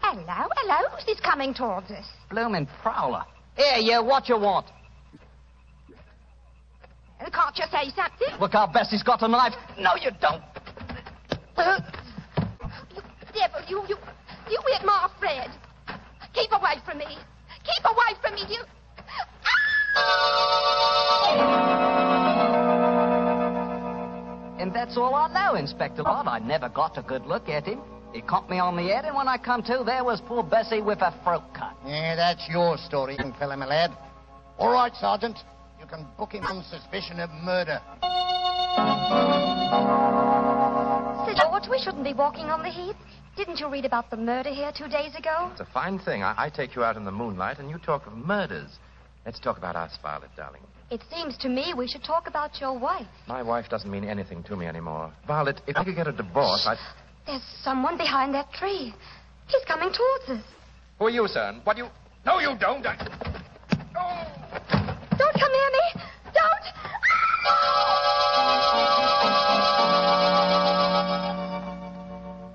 [0.01, 0.89] hello.
[0.91, 2.05] Who's this coming towards us?
[2.29, 3.23] Bloomin' prowler.
[3.55, 4.65] Here, you, what you want?
[7.19, 8.39] Can't you say something?
[8.39, 9.53] Look how Bessie's got a knife.
[9.79, 10.43] No, you don't.
[11.55, 11.79] Uh,
[25.75, 27.81] I know, Inspector I never got a good look at him.
[28.13, 30.81] He caught me on the head, and when I come to, there was poor Bessie
[30.81, 31.75] with a throat cut.
[31.85, 33.91] Yeah, that's your story, young fella, my lad.
[34.57, 35.37] All right, Sergeant.
[35.79, 37.81] You can book him on suspicion of murder.
[41.25, 42.95] Sir George, we shouldn't be walking on the heath.
[43.35, 45.49] Didn't you read about the murder here two days ago?
[45.51, 46.23] It's a fine thing.
[46.23, 48.69] I, I take you out in the moonlight, and you talk of murders.
[49.25, 50.61] Let's talk about us, Violet, darling.
[50.91, 53.07] It seems to me we should talk about your wife.
[53.27, 55.11] My wife doesn't mean anything to me anymore.
[55.25, 56.77] Violet, if I could get a divorce, I'd.
[57.25, 58.93] There's someone behind that tree.
[59.47, 60.45] He's coming towards us.
[60.99, 61.61] Who are you, son?
[61.63, 61.89] What do you.
[62.25, 62.85] No, you don't.
[62.85, 62.95] I...
[65.17, 66.01] Don't come near me.
[66.33, 66.65] Don't.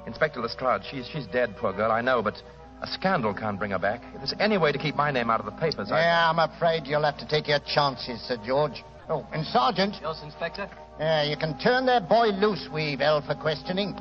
[0.07, 2.43] Inspector Lestrade, she's, she's dead, poor girl, I know, but
[2.83, 4.03] a scandal can't bring her back.
[4.15, 6.01] If there's any way to keep my name out of the papers, I.
[6.01, 8.83] Yeah, I'm afraid you'll have to take your chances, Sir George.
[9.09, 9.97] Oh, and Sergeant.
[10.01, 10.69] Yes, Inspector?
[10.99, 13.95] Yeah, you can turn that boy loose, Weevil, for questioning.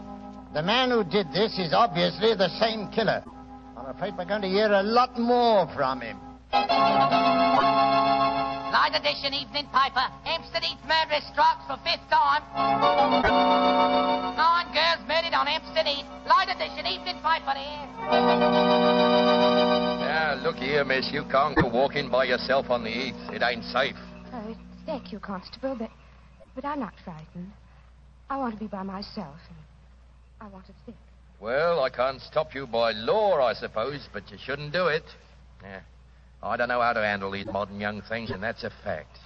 [0.53, 3.23] The man who did this is obviously the same killer.
[3.77, 6.17] I'm afraid we're going to hear a lot more from him.
[8.71, 10.05] Light edition evening paper.
[10.23, 12.43] Hampstead Heath murderess strikes for fifth time.
[14.37, 16.05] Nine girls murdered on Hampstead Heath.
[16.27, 17.87] Light edition evening paper here.
[20.05, 21.09] Now, look here, miss.
[21.11, 23.15] You can't go walking by yourself on the heath.
[23.33, 23.95] It ain't safe.
[24.31, 24.55] Oh,
[24.85, 25.89] thank you, Constable, but,
[26.53, 27.51] but I'm not frightened.
[28.29, 29.57] I want to be by myself, and
[30.39, 30.97] I want to think.
[31.39, 35.05] Well, I can't stop you by law, I suppose, but you shouldn't do it.
[35.63, 35.79] Yeah.
[36.41, 39.19] I don't know how to handle these modern young things, and that's a fact.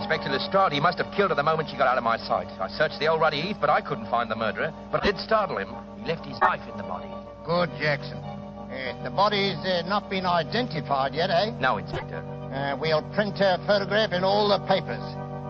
[0.00, 2.48] Inspector Lestrade, he must have killed her the moment she got out of my sight.
[2.58, 4.72] I searched the old ruddy heath, but I couldn't find the murderer.
[4.90, 5.68] But it did startle him.
[5.98, 7.08] He left his knife in the body.
[7.44, 8.16] Good, Jackson.
[8.16, 11.50] Uh, the body's uh, not been identified yet, eh?
[11.60, 12.16] No, Inspector.
[12.16, 15.04] Uh, we'll print her photograph in all the papers.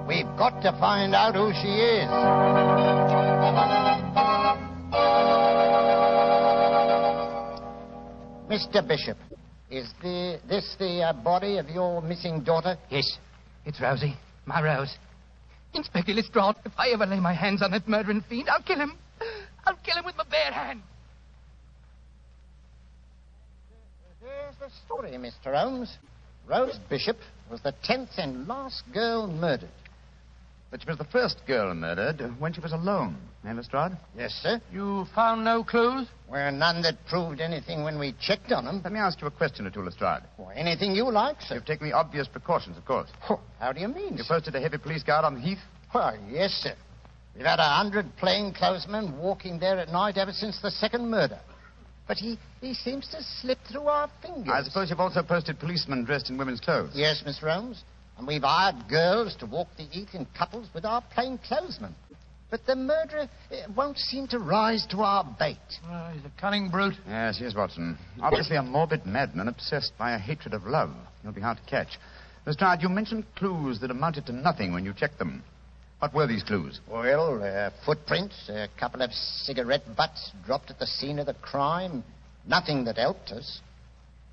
[0.08, 2.10] We've got to find out who she is.
[8.50, 8.86] Mr.
[8.86, 9.16] Bishop,
[9.70, 12.76] is the, this the uh, body of your missing daughter?
[12.90, 13.18] Yes,
[13.64, 14.92] it's Rosie, my Rose.
[15.72, 18.98] Inspector Lestrade, if I ever lay my hands on that murdering fiend, I'll kill him.
[19.64, 20.82] I'll kill him with my bare hand.
[24.20, 25.56] There's the story, Mr.
[25.56, 25.96] Holmes.
[26.48, 29.70] Rose Bishop was the tenth and last girl murdered.
[30.70, 33.16] But she was the first girl murdered when she was alone.
[33.44, 33.92] Eh, Lestrade?
[34.16, 34.60] Yes, sir.
[34.72, 36.06] You found no clues?
[36.30, 38.80] Well, none that proved anything when we checked on them.
[38.84, 40.22] Let me ask you a question or two, Lestrade.
[40.38, 41.56] Well, anything you like, sir.
[41.56, 43.08] You've taken the obvious precautions, of course.
[43.58, 44.16] How do you mean?
[44.16, 44.34] You sir?
[44.34, 45.58] posted a heavy police guard on the heath?
[45.90, 46.74] Why, yes, sir.
[47.34, 51.40] We've had a hundred plainclothesmen walking there at night ever since the second murder.
[52.06, 54.52] But he, he seems to slip through our fingers.
[54.52, 56.90] I suppose you've also posted policemen dressed in women's clothes.
[56.94, 57.52] Yes, Mr.
[57.52, 57.82] Holmes.
[58.20, 61.94] And we've hired girls to walk the heath in couples with our plain plainclothesmen.
[62.50, 65.56] But the murderer uh, won't seem to rise to our bait.
[65.86, 66.92] Oh, he's a cunning brute.
[67.08, 67.96] Yes, he is, Watson.
[68.20, 70.90] Obviously a morbid madman obsessed by a hatred of love.
[71.22, 71.98] He'll be hard to catch.
[72.44, 75.42] Lestrade, you mentioned clues that amounted to nothing when you checked them.
[76.00, 76.78] What were these clues?
[76.90, 82.04] Well, uh, footprints, a couple of cigarette butts dropped at the scene of the crime.
[82.46, 83.62] Nothing that helped us.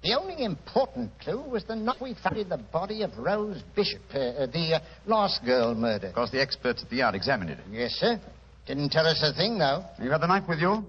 [0.03, 4.01] The only important clue was the knot we found in the body of Rose Bishop,
[4.13, 6.09] uh, uh, the uh, last girl murdered.
[6.09, 7.59] Of course, the experts at the yard examined it.
[7.71, 8.19] Yes, sir.
[8.67, 9.83] Didn't tell us a thing, though.
[10.01, 10.83] You had the knife with you?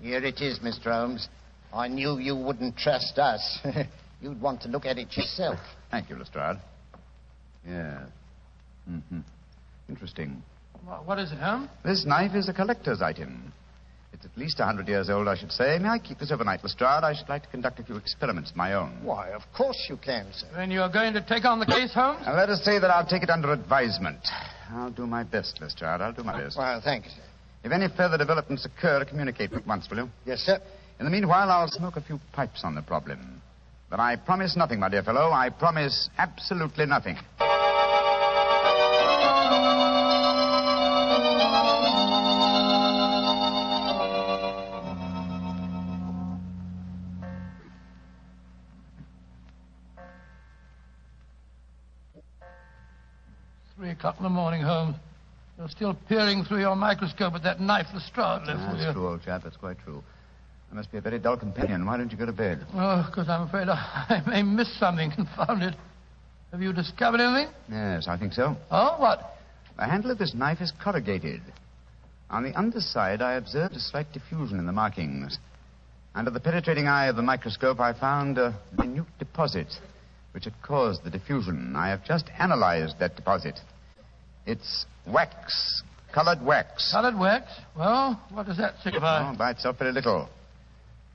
[0.00, 0.84] Here it is, Mr.
[0.84, 1.28] Holmes.
[1.72, 3.58] I knew you wouldn't trust us.
[4.20, 5.58] You'd want to look at it yourself.
[5.90, 6.56] Thank you, Lestrade.
[7.66, 8.08] Yes.
[8.90, 9.20] Mm-hmm.
[9.88, 10.42] Interesting.
[11.04, 11.68] What is it, Holmes?
[11.84, 13.52] This knife is a collector's item.
[14.16, 15.78] It's at least a hundred years old, I should say.
[15.78, 17.04] May I keep this overnight, Lestrade?
[17.04, 18.98] I should like to conduct a few experiments of my own.
[19.02, 20.46] Why, of course you can, sir.
[20.54, 22.22] Then you're going to take on the case, Holmes?
[22.26, 24.20] And let us say that I'll take it under advisement.
[24.70, 26.00] I'll do my best, Lestrade.
[26.00, 26.56] I'll do my best.
[26.56, 27.22] Well, thank you, sir.
[27.64, 30.08] If any further developments occur, communicate at once, will you?
[30.24, 30.60] Yes, sir.
[30.98, 33.42] In the meanwhile, I'll smoke a few pipes on the problem.
[33.90, 35.30] But I promise nothing, my dear fellow.
[35.30, 37.18] I promise absolutely nothing.
[54.06, 54.94] O'clock in the morning, Holmes.
[55.58, 58.92] You're still peering through your microscope at that knife Lestrade left That's you.
[58.92, 59.42] true, old chap.
[59.42, 60.00] That's quite true.
[60.70, 61.84] I must be a very dull companion.
[61.86, 62.64] Why don't you go to bed?
[62.74, 65.74] Oh, because I'm afraid I, I may miss something, confound it.
[66.52, 67.52] Have you discovered anything?
[67.68, 68.56] Yes, I think so.
[68.70, 69.38] Oh, what?
[69.76, 71.40] The handle of this knife is corrugated.
[72.30, 75.38] On the underside, I observed a slight diffusion in the markings.
[76.14, 79.68] Under the penetrating eye of the microscope, I found a minute deposit
[80.30, 81.74] which had caused the diffusion.
[81.74, 83.58] I have just analyzed that deposit.
[84.46, 85.82] It's wax,
[86.12, 86.92] colored wax.
[86.92, 87.50] Colored wax?
[87.76, 89.32] Well, what does that signify?
[89.32, 90.28] Oh, by itself, very little.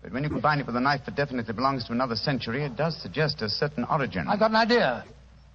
[0.03, 2.75] But when you combine it with a knife that definitely belongs to another century, it
[2.75, 4.27] does suggest a certain origin.
[4.27, 5.05] I've got an idea.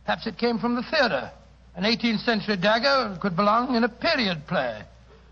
[0.05, 1.31] Perhaps it came from the theater.
[1.75, 4.83] An 18th century dagger could belong in a period play.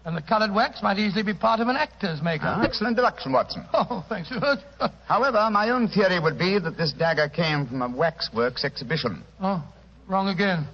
[0.04, 2.58] And the colored wax might easily be part of an actor's makeup.
[2.58, 3.64] Ah, excellent deduction, Watson.
[3.72, 4.58] Oh, thanks, Stuart.
[5.06, 9.22] However, my own theory would be that this dagger came from a waxworks exhibition.
[9.40, 9.64] oh,
[10.08, 10.66] wrong again.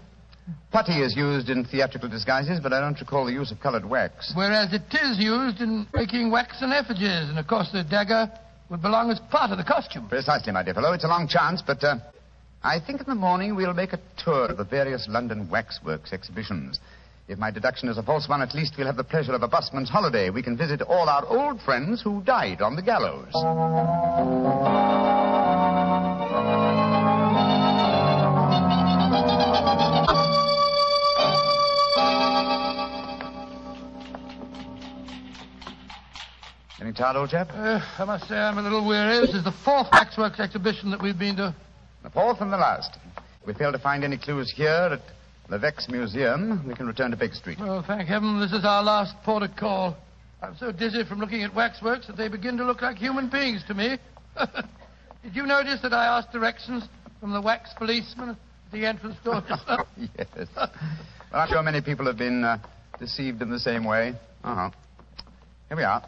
[0.72, 4.32] Putty is used in theatrical disguises, but I don't recall the use of colored wax.
[4.34, 7.28] Whereas it is used in making waxen effigies.
[7.28, 8.30] And, of course, the dagger
[8.70, 10.08] would belong as part of the costume.
[10.08, 10.92] Precisely, my dear fellow.
[10.92, 11.96] It's a long chance, but uh,
[12.62, 16.78] I think in the morning we'll make a tour of the various London waxworks exhibitions.
[17.26, 19.48] If my deduction is a false one, at least we'll have the pleasure of a
[19.48, 20.30] busman's holiday.
[20.30, 23.32] We can visit all our old friends who died on the gallows.
[36.80, 37.50] Getting tired, old chap?
[37.52, 39.20] Uh, I must say I'm a little weary.
[39.20, 41.54] This is the fourth waxworks exhibition that we've been to.
[42.02, 42.96] The fourth and the last.
[43.42, 45.02] If we fail to find any clues here at
[45.50, 47.58] Levesque's Museum, we can return to Baker Street.
[47.60, 49.94] Oh, thank heaven this is our last port of call.
[50.40, 53.62] I'm so dizzy from looking at waxworks that they begin to look like human beings
[53.68, 53.98] to me.
[55.22, 56.84] Did you notice that I asked directions
[57.20, 58.36] from the wax policeman at
[58.72, 59.42] the entrance door?
[60.16, 60.48] yes.
[60.56, 60.70] Well,
[61.34, 62.56] I'm sure many people have been uh,
[62.98, 64.14] deceived in the same way.
[64.42, 64.70] Uh-huh.
[65.68, 66.02] Here we are.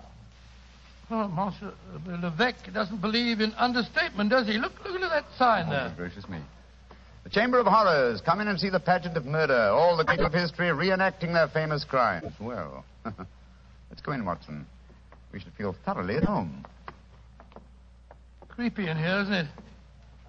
[1.13, 1.73] Oh, Monsieur
[2.23, 4.55] Levesque doesn't believe in understatement, does he?
[4.55, 5.93] Look, look at that sign Oh, there.
[5.97, 6.39] gracious me.
[7.25, 8.21] The Chamber of Horrors.
[8.21, 9.55] Come in and see the pageant of murder.
[9.71, 12.33] All the people of history reenacting their famous crimes.
[12.41, 14.67] Well, let's go in, Watson.
[15.33, 16.65] We should feel thoroughly at home.
[18.49, 19.47] Creepy in here, isn't it?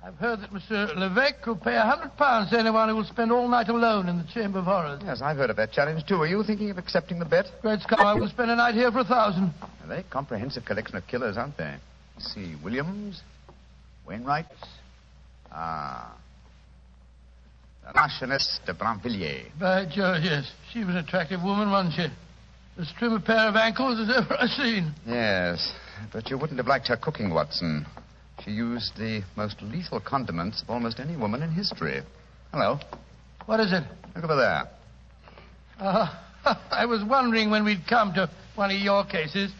[0.05, 3.31] I've heard that Monsieur Levesque will pay a hundred pounds to anyone who will spend
[3.31, 5.01] all night alone in the Chamber of Horrors.
[5.05, 6.15] Yes, I've heard of that challenge, too.
[6.15, 7.45] Are you thinking of accepting the bet?
[7.61, 9.53] Great Scott, I will spend a night here for a thousand.
[9.81, 11.75] A very comprehensive collection of killers, aren't they?
[12.17, 12.55] Let's see.
[12.61, 13.21] Williams,
[14.05, 14.45] Wainwright.
[15.49, 16.17] Ah.
[17.87, 19.57] The Marchioness de Brinvilliers.
[19.57, 20.51] By George, yes.
[20.73, 22.07] She was an attractive woman, wasn't she?
[22.81, 24.93] As trim a pair of ankles as ever I've seen.
[25.07, 25.73] Yes,
[26.11, 27.85] but you wouldn't have liked her cooking, Watson.
[28.43, 32.01] She used the most lethal condiments of almost any woman in history.
[32.51, 32.79] Hello.
[33.45, 33.83] What is it?
[34.15, 34.63] Look over there.
[35.79, 36.07] Uh,
[36.71, 39.51] I was wondering when we'd come to one of your cases.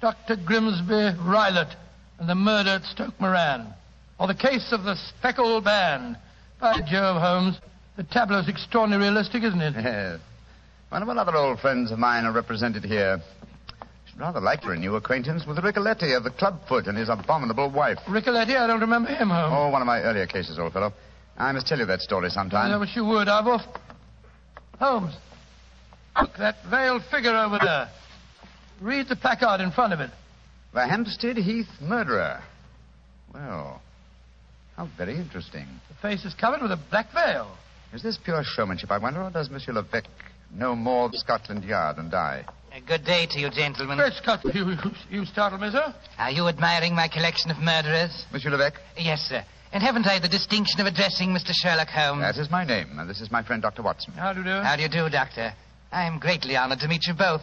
[0.00, 0.36] Dr.
[0.36, 1.74] Grimesby Roylott
[2.18, 3.72] and the murder at Stoke Moran.
[4.18, 6.16] Or the case of the speckled band.
[6.58, 7.58] By Jove, Holmes.
[7.96, 9.74] The tableau's extraordinarily realistic, isn't it?
[9.76, 10.20] Yes.
[10.88, 13.20] One of other old friends of mine are represented here.
[14.18, 17.98] Rather like your new acquaintance with Ricoletti of the Clubfoot and his abominable wife.
[18.08, 19.54] Ricoletti, I don't remember him, Holmes.
[19.54, 20.92] Oh, one of my earlier cases, old fellow.
[21.36, 22.72] I must tell you that story sometime.
[22.72, 23.28] I wish you would.
[23.28, 23.60] I've off.
[24.78, 25.14] Holmes,
[26.20, 27.90] look, that veiled figure over there.
[28.80, 30.10] Read the placard in front of it.
[30.72, 32.42] The Hampstead Heath murderer.
[33.34, 33.82] Well,
[34.76, 35.66] how very interesting.
[35.88, 37.56] The face is covered with a black veil.
[37.92, 40.08] Is this pure showmanship, I wonder, or does Monsieur Levesque
[40.54, 42.44] know more of Scotland Yard than I?
[42.76, 43.96] Uh, good day to you, gentlemen.
[43.96, 44.76] Great Scott, you, you,
[45.10, 45.94] you startled me, sir.
[46.18, 48.24] Are you admiring my collection of murderers?
[48.32, 48.80] Monsieur Levesque?
[48.98, 49.44] Yes, sir.
[49.72, 51.52] And haven't I the distinction of addressing Mr.
[51.52, 52.20] Sherlock Holmes?
[52.22, 53.82] That is my name, and this is my friend Dr.
[53.82, 54.12] Watson.
[54.14, 54.50] How do you do?
[54.50, 55.52] How do you do, Doctor?
[55.92, 57.40] I am greatly honored to meet you both.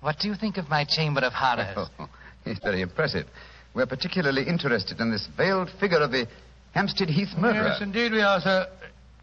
[0.00, 1.88] What do you think of my Chamber of Horrors?
[1.98, 2.08] Oh,
[2.46, 3.26] it's very impressive.
[3.74, 6.26] We're particularly interested in this veiled figure of the
[6.72, 7.68] Hampstead Heath murderer.
[7.68, 8.66] Yes, indeed we are, sir.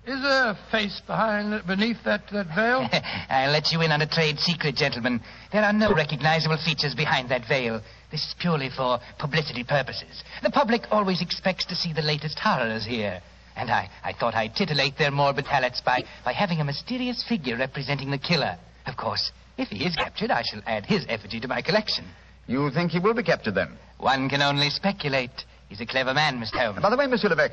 [0.07, 2.87] Is there a face behind, beneath that, that veil?
[3.29, 5.19] I'll let you in on a trade secret, gentlemen.
[5.51, 7.81] There are no recognizable features behind that veil.
[8.09, 10.23] This is purely for publicity purposes.
[10.43, 13.21] The public always expects to see the latest horrors here.
[13.57, 17.57] And I, I thought I'd titillate their morbid palates by, by having a mysterious figure
[17.57, 18.57] representing the killer.
[18.85, 22.05] Of course, if he is captured, I shall add his effigy to my collection.
[22.47, 23.73] You think he will be captured then?
[23.97, 25.43] One can only speculate.
[25.67, 26.63] He's a clever man, Mr.
[26.63, 26.81] Holmes.
[26.81, 27.51] By the way, Monsieur Levesque,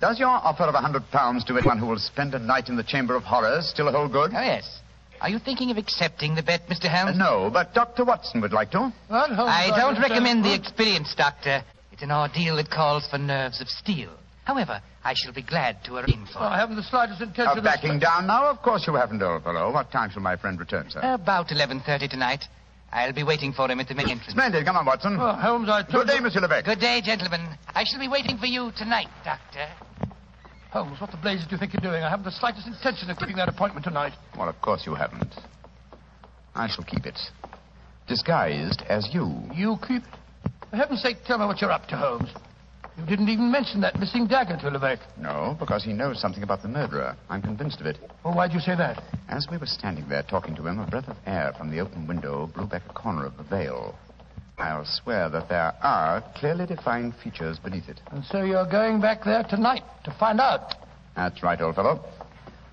[0.00, 2.76] does your offer of a hundred pounds to anyone who will spend a night in
[2.76, 4.30] the Chamber of Horrors still hold good?
[4.34, 4.80] Oh, yes.
[5.20, 6.88] Are you thinking of accepting the bet, Mr.
[6.88, 7.16] Holmes?
[7.16, 8.04] Uh, no, but Dr.
[8.04, 8.92] Watson would like to.
[9.08, 9.30] What?
[9.30, 10.10] Holmes, I don't understand.
[10.10, 11.64] recommend the experience, Doctor.
[11.92, 14.10] It's an ordeal that calls for nerves of steel.
[14.44, 17.58] However, I shall be glad to arrange for Oh, I haven't the slightest intention Of
[17.58, 17.64] of...
[17.64, 18.48] backing down now?
[18.48, 19.72] Of course you haven't, old fellow.
[19.72, 21.00] What time shall my friend return, sir?
[21.02, 22.44] About 11.30 tonight.
[22.92, 24.32] I'll be waiting for him at the main entrance.
[24.32, 24.64] Splendid.
[24.64, 25.16] Come on, Watson.
[25.20, 26.64] Oh, Holmes, I Good day, Monsieur Levesque.
[26.64, 27.46] Good day, gentlemen.
[27.68, 29.66] I shall be waiting for you tonight, Doctor.
[30.70, 32.02] Holmes, what the blazes do you think you're doing?
[32.02, 34.12] I haven't the slightest intention of keeping that appointment tonight.
[34.36, 35.34] Well, of course you haven't.
[36.54, 37.18] I shall keep it.
[38.06, 39.32] Disguised as you.
[39.54, 40.50] You keep it?
[40.70, 42.28] For heaven's sake, tell me what you're up to, Holmes.
[42.98, 45.02] You didn't even mention that missing dagger to Levesque.
[45.18, 47.16] No, because he knows something about the murderer.
[47.30, 47.98] I'm convinced of it.
[48.24, 49.02] Well, why'd you say that?
[49.28, 52.08] As we were standing there talking to him, a breath of air from the open
[52.08, 53.94] window blew back a corner of the veil.
[54.58, 58.00] I'll swear that there are clearly defined features beneath it.
[58.10, 60.74] And so you're going back there tonight to find out.
[61.14, 62.04] That's right, old fellow.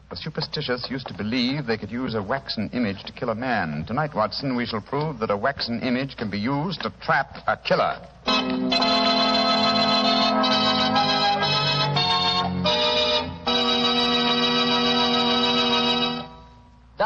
[0.09, 3.85] The superstitious used to believe they could use a waxen image to kill a man.
[3.87, 7.57] Tonight, Watson, we shall prove that a waxen image can be used to trap a
[7.57, 9.34] killer.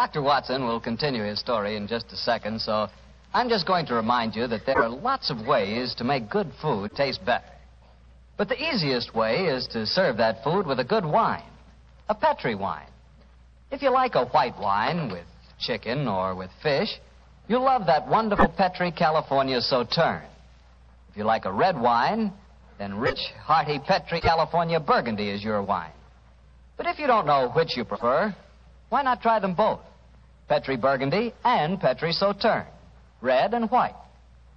[0.10, 0.23] Dr.
[0.23, 2.88] Watson will continue his story in just a second, so
[3.31, 6.52] I'm just going to remind you that there are lots of ways to make good
[6.60, 7.45] food taste better.
[8.36, 11.52] But the easiest way is to serve that food with a good wine,
[12.10, 12.88] a Petri wine.
[13.69, 15.27] If you like a white wine with
[15.60, 16.90] chicken or with fish,
[17.48, 20.26] you'll love that wonderful Petri California Sauterne.
[21.11, 22.34] If you like a red wine,
[22.80, 25.94] then rich, hearty Petri California Burgundy is your wine.
[26.77, 28.36] But if you don't know which you prefer,
[28.90, 29.81] why not try them both?
[30.49, 32.65] Petri Burgundy and Petri Sauterne.
[33.21, 33.95] Red and white.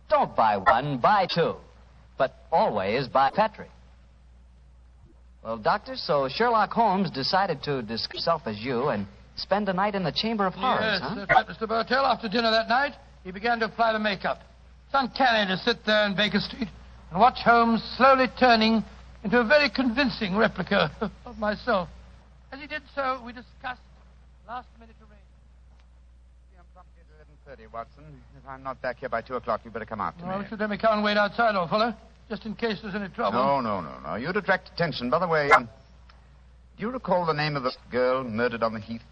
[0.09, 1.55] Don't buy one, buy two.
[2.17, 3.67] But always buy Petri.
[5.45, 9.07] Well, Doctor, so Sherlock Holmes decided to disguise himself as you and
[9.37, 11.15] spend a night in the Chamber of Horrors, yes, huh?
[11.15, 11.69] that's right, Mr.
[11.69, 12.07] Bartell.
[12.07, 12.93] After dinner that night,
[13.25, 14.39] he began to apply the makeup.
[14.87, 16.69] It's uncanny to sit there in Baker Street
[17.11, 18.85] and watch Holmes slowly turning
[19.25, 20.91] into a very convincing replica
[21.27, 21.89] of myself.
[22.53, 23.81] As he did so, we discussed
[24.47, 24.95] last minute.
[27.53, 28.05] Thirty, Watson.
[28.39, 30.47] If I'm not back here by two o'clock, you'd better come after Well, me.
[30.49, 31.95] should let me come and wait outside, old fellow,
[32.31, 33.39] just in case there's any trouble.
[33.45, 34.15] No, no, no, no.
[34.15, 35.11] You'd attract attention.
[35.11, 35.65] By the way, um,
[36.79, 39.03] do you recall the name of the girl murdered on the heath?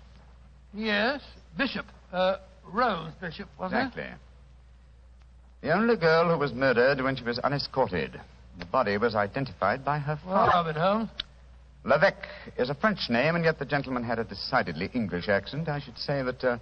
[0.73, 1.21] Yes,
[1.59, 1.85] Bishop.
[2.15, 3.87] Uh, Rose Bishop, wasn't it?
[3.89, 4.17] Exactly.
[5.61, 8.19] The only girl who was murdered when she was unescorted.
[8.59, 10.19] The body was identified by her?
[10.25, 10.51] Well, father.
[10.51, 11.11] how it, Holmes?
[11.85, 12.27] Levesque
[12.57, 15.69] is a French name, and yet the gentleman had a decidedly English accent.
[15.69, 16.57] I should say that uh,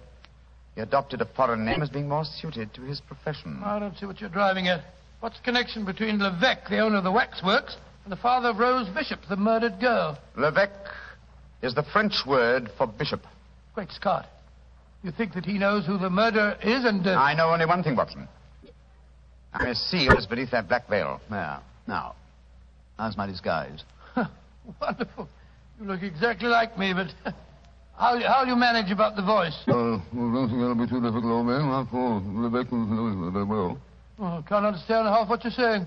[0.79, 3.61] he adopted a foreign name as being more suited to his profession.
[3.65, 4.81] I don't see what you're driving at.
[5.19, 7.75] What's the connection between Levesque, the owner of the waxworks,
[8.05, 10.17] and the father of Rose Bishop, the murdered girl?
[10.37, 10.71] Levesque
[11.61, 13.21] is the French word for bishop.
[13.75, 14.27] Great Scott.
[15.03, 17.05] You think that he knows who the murderer is and...
[17.05, 17.11] Uh...
[17.15, 18.29] I know only one thing, Watson.
[19.53, 21.19] I may see what is beneath that black veil.
[21.29, 21.59] There.
[21.89, 22.15] Now,
[22.97, 23.83] how's my disguise?
[24.81, 25.27] Wonderful.
[25.81, 27.35] You look exactly like me, but
[27.99, 29.55] how how you manage about the voice?
[29.67, 31.61] Uh, well, don't think that'll be too difficult, old man.
[31.69, 33.77] After all, Rebecca knows very well.
[34.19, 35.85] Oh, can't understand half what you're saying.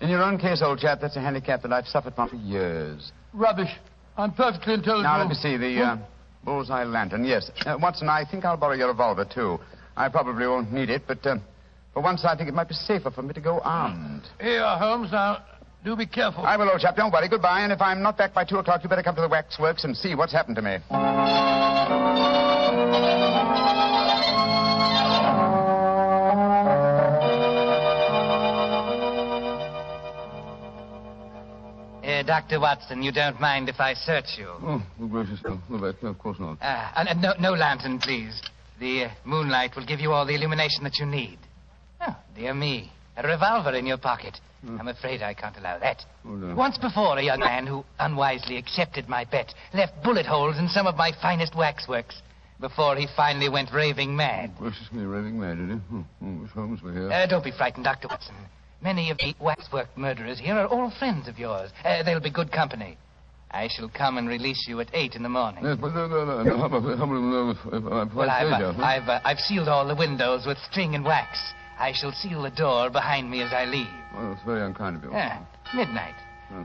[0.00, 3.12] In your own case, old chap, that's a handicap that I've suffered from for years.
[3.32, 3.70] Rubbish.
[4.16, 5.02] I'm perfectly intelligible.
[5.02, 5.56] Now, let me see.
[5.56, 5.98] The uh,
[6.44, 7.24] bullseye lantern.
[7.24, 7.50] Yes.
[7.66, 9.58] Uh, Watson, I think I'll borrow your revolver, too.
[9.96, 11.36] I probably won't need it, but uh,
[11.92, 14.22] for once I think it might be safer for me to go armed.
[14.40, 15.12] Here Holmes.
[15.12, 15.44] Now,
[15.84, 16.44] do be careful.
[16.44, 16.96] I will, old chap.
[16.96, 17.28] Don't worry.
[17.28, 17.60] Goodbye.
[17.60, 19.96] And if I'm not back by two o'clock, you better come to the waxworks and
[19.96, 20.78] see what's happened to me.
[32.02, 32.60] Uh, Dr.
[32.60, 34.48] Watson, you don't mind if I search you?
[34.48, 36.58] Oh, gracious, no, Rebecca, of course not.
[36.60, 38.40] Uh, and, and no, no lantern, please.
[38.78, 41.38] The uh, moonlight will give you all the illumination that you need.
[42.00, 42.92] Oh, dear me.
[43.16, 44.40] A revolver in your pocket.
[44.78, 46.04] I'm afraid I can't allow that.
[46.24, 46.54] Oh, no.
[46.54, 50.86] Once before, a young man who unwisely accepted my bet left bullet holes in some
[50.86, 52.22] of my finest waxworks
[52.60, 54.52] before he finally went raving mad.
[54.58, 55.80] Gracious me, raving mad, did he?
[55.92, 57.12] Oh, oh, Miss Holmes, we're here.
[57.12, 58.08] Uh, don't be frightened, Dr.
[58.08, 58.34] Watson.
[58.80, 61.70] Many of the waxwork murderers here are all friends of yours.
[61.84, 62.96] Uh, they'll be good company.
[63.50, 65.62] I shall come and release you at eight in the morning.
[65.62, 66.42] Yes, but no, no, no.
[66.42, 68.82] no how about, how about if, if I'm Well, I've, uh?
[68.82, 71.38] I've, uh, I've sealed all the windows with string and wax.
[71.84, 73.86] I shall seal the door behind me as I leave.
[74.16, 75.10] Well, it's very unkind of you.
[75.12, 76.14] Ah, midnight.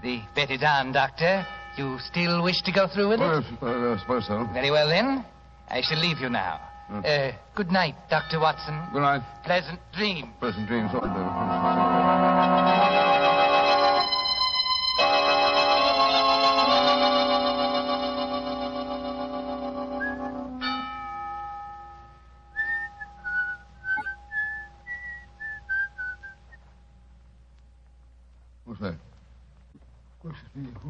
[0.02, 1.46] The bet is on, Doctor.
[1.76, 3.24] You still wish to go through with it?
[3.24, 4.48] Well, yes, I, I suppose so.
[4.54, 5.26] Very well, then.
[5.68, 6.62] I shall leave you now.
[6.88, 7.02] Hmm.
[7.04, 8.40] Uh, good night, Dr.
[8.40, 8.80] Watson.
[8.94, 9.22] Good night.
[9.44, 10.32] Pleasant dream.
[10.40, 10.90] Pleasant dreams.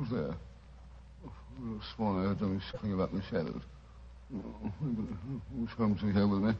[0.09, 0.35] there.
[1.61, 2.39] Little swan heard
[2.71, 3.61] something about the shadows.
[4.31, 6.53] Who's wish to here with me.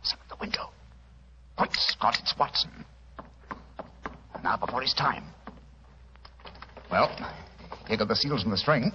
[0.00, 0.70] It's at the window.
[1.56, 2.84] Quick, Scott, it's Watson.
[4.42, 5.24] Now before his time.
[6.90, 7.08] Well,
[7.86, 8.90] here got the seals and the string.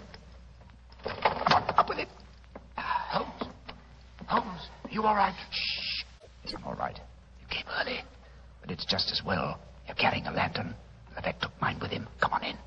[1.06, 2.10] Up with it.
[2.76, 3.44] Holmes.
[4.28, 5.36] Holmes, are you all right?
[5.52, 6.04] Shh.
[6.56, 7.00] I'm all right.
[7.40, 8.00] You came early,
[8.62, 9.60] but it's just as well.
[9.98, 10.76] Carrying a lantern.
[11.16, 12.08] Levesque took mine with him.
[12.20, 12.58] Come on in.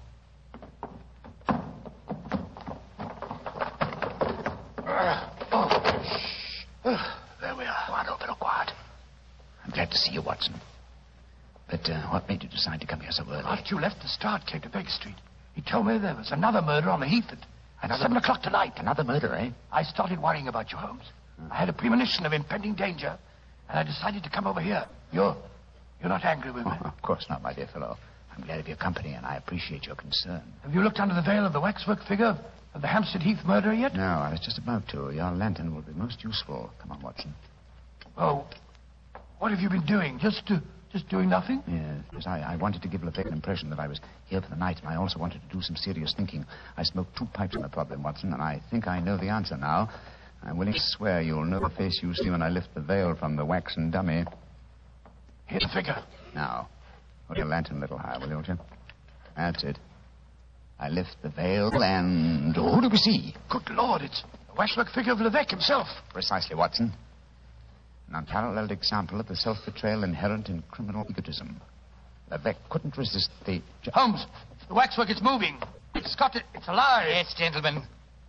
[6.85, 7.77] There we are.
[7.89, 8.71] Quiet, open, quiet.
[9.65, 10.55] I'm glad to see you, Watson.
[11.71, 13.45] But uh, what made you decide to come here so early?
[13.45, 15.15] After you left Lestrade, came to Baker Street.
[15.55, 17.39] He told me there was another murder on the Heath at,
[17.83, 18.73] Another- 7 o'clock tonight.
[18.77, 19.51] Another murder, eh?
[19.73, 21.05] I started worrying about you, Holmes.
[21.51, 23.17] I had a premonition of impending danger,
[23.69, 24.85] and I decided to come over here.
[25.13, 25.35] You're,
[26.01, 26.73] you're not angry with me.
[26.83, 27.97] Of course not, my dear fellow.
[28.37, 30.43] I'm glad of your company, and I appreciate your concern.
[30.63, 32.39] Have you looked under the veil of the waxwork figure
[32.75, 33.95] of the Hampstead Heath murderer yet?
[33.95, 35.11] No, I was just about to.
[35.11, 36.71] Your lantern will be most useful.
[36.81, 37.35] Come on, Watson.
[38.17, 38.47] Oh,
[39.39, 40.19] what have you been doing?
[40.21, 40.59] Just, uh,
[40.93, 41.63] just doing nothing?
[41.67, 44.57] Yes, I, I wanted to give Levesque an impression that I was here for the
[44.57, 46.45] night, and I also wanted to do some serious thinking.
[46.77, 49.57] I smoked two pipes on the problem, Watson, and I think I know the answer
[49.57, 49.91] now.
[50.43, 53.15] I'm willing to swear you'll know the face you see when I lift the veil
[53.15, 54.25] from the waxen dummy.
[55.51, 55.97] Here's the figure.
[56.33, 56.69] Now,
[57.27, 58.61] hold your lantern a little higher, will you, won't?
[59.37, 59.79] That's it.
[60.79, 63.35] I lift the veil, and who do we see?
[63.51, 65.89] Good Lord, it's the waxwork figure of Levesque himself.
[66.13, 66.93] Precisely, Watson.
[68.09, 71.61] An unparalleled example of the self-betrayal inherent in criminal egotism.
[72.31, 73.61] Levesque couldn't resist the...
[73.93, 74.25] Holmes,
[74.69, 75.59] the waxwork is moving.
[75.97, 76.45] It's got it.
[76.55, 77.09] It's alive.
[77.09, 77.83] Yes, gentlemen.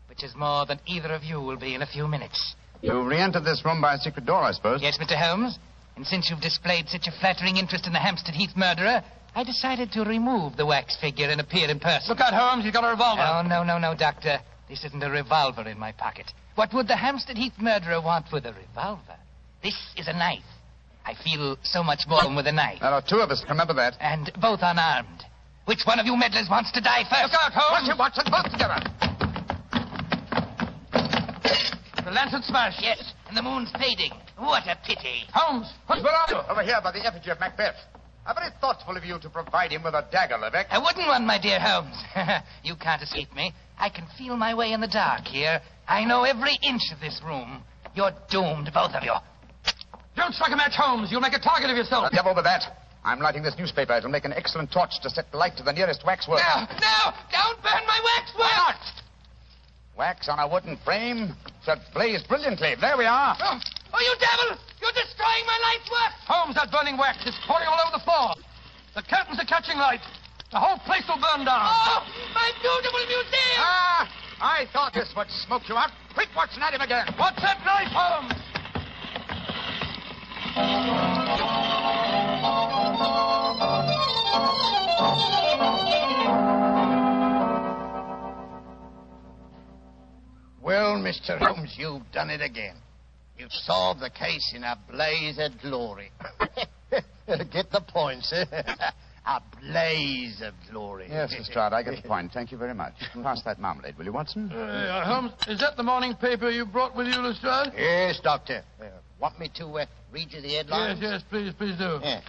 [0.10, 2.56] Which is more than either of you will be in a few minutes.
[2.82, 4.82] You re-entered this room by a secret door, I suppose?
[4.82, 5.16] Yes, Mr.
[5.16, 5.60] Holmes.
[6.02, 9.04] And since you've displayed such a flattering interest in the Hampstead Heath murderer,
[9.36, 12.10] I decided to remove the wax figure and appear in person.
[12.10, 12.64] Look out, Holmes.
[12.64, 13.22] He's got a revolver.
[13.22, 14.40] Oh, no, no, no, Doctor.
[14.68, 16.26] This isn't a revolver in my pocket.
[16.56, 19.16] What would the Hampstead Heath murderer want with a revolver?
[19.62, 20.42] This is a knife.
[21.06, 22.80] I feel so much more with a knife.
[22.82, 23.96] There are two of us, remember that.
[24.00, 25.24] And both unarmed.
[25.66, 27.32] Which one of you meddlers wants to die first?
[27.32, 27.96] Look out, Holmes.
[27.96, 29.11] Watch it, Watson, both together.
[32.04, 32.82] The lantern smashed.
[32.82, 34.12] Yes, and the moon's fading.
[34.38, 35.26] What a pity.
[35.34, 36.38] Holmes, what's Where are you?
[36.50, 37.76] Over here by the effigy of Macbeth.
[38.24, 40.70] How very thoughtful of you to provide him with a dagger, Levesque.
[40.72, 41.98] A wooden one, my dear Holmes.
[42.64, 43.54] you can't escape me.
[43.80, 45.62] I can feel my way in the dark here.
[45.88, 47.64] I know every inch of this room.
[47.96, 49.14] You're doomed, both of you.
[50.16, 51.12] Don't strike a match, Holmes.
[51.12, 52.10] You'll make a target of yourself.
[52.12, 52.62] The devil with that.
[53.04, 53.94] I'm lighting this newspaper.
[53.94, 56.40] It'll make an excellent torch to set light to the nearest waxwork.
[56.40, 58.78] Now, now, don't burn my waxwork.
[59.98, 62.76] Wax on a wooden frame should blaze brilliantly.
[62.80, 63.36] There we are.
[63.40, 63.60] Oh,
[63.94, 64.58] oh, you devil!
[64.82, 66.14] You're destroying my life's work!
[66.26, 68.34] Holmes, that burning wax is pouring all over the floor.
[68.96, 70.02] The curtains are catching light.
[70.52, 71.64] The whole place will burn down.
[71.64, 72.04] Oh,
[72.34, 73.60] my beautiful museum!
[73.60, 74.10] Ah,
[74.42, 75.92] I thought this would smoke you out.
[76.14, 77.08] Quick, Watson, at him again.
[77.18, 78.42] What's that knife, Holmes?
[90.64, 91.38] Well, Mr.
[91.40, 92.76] Holmes, you've done it again.
[93.38, 96.12] You've solved the case in a blaze of glory.
[97.52, 98.46] Get the point, sir.
[99.26, 101.08] a blaze of glory.
[101.10, 102.32] Yes, Lestrade, I get the point.
[102.34, 102.94] Thank you very much.
[103.24, 104.52] Pass that marmalade, will you, Watson?
[104.52, 107.74] Uh, Holmes, is that the morning paper you brought with you, Lestrade?
[107.78, 108.64] Yes, Doctor.
[108.80, 108.86] Uh,
[109.20, 111.00] want me to uh, read you the headlines?
[111.02, 112.00] Yes, yes, please, please do.
[112.04, 112.22] Yeah.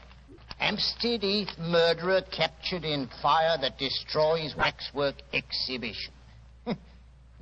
[0.58, 6.12] Hampstead Heath murderer captured in fire that destroys waxwork exhibition.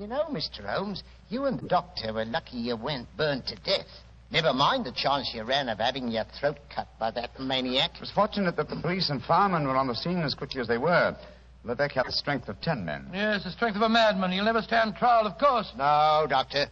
[0.00, 0.64] You know, Mr.
[0.64, 3.86] Holmes, you and the doctor were lucky you weren't burned to death.
[4.30, 7.96] Never mind the chance you ran of having your throat cut by that maniac.
[7.96, 10.68] It was fortunate that the police and firemen were on the scene as quickly as
[10.68, 11.14] they were.
[11.64, 13.10] Levesque had the strength of ten men.
[13.12, 14.32] Yes, the strength of a madman.
[14.32, 15.70] He'll never stand trial, of course.
[15.76, 16.66] No, Doctor.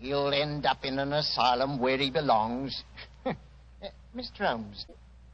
[0.00, 2.82] He'll end up in an asylum where he belongs.
[3.84, 4.46] Uh, Mr.
[4.46, 4.86] Holmes,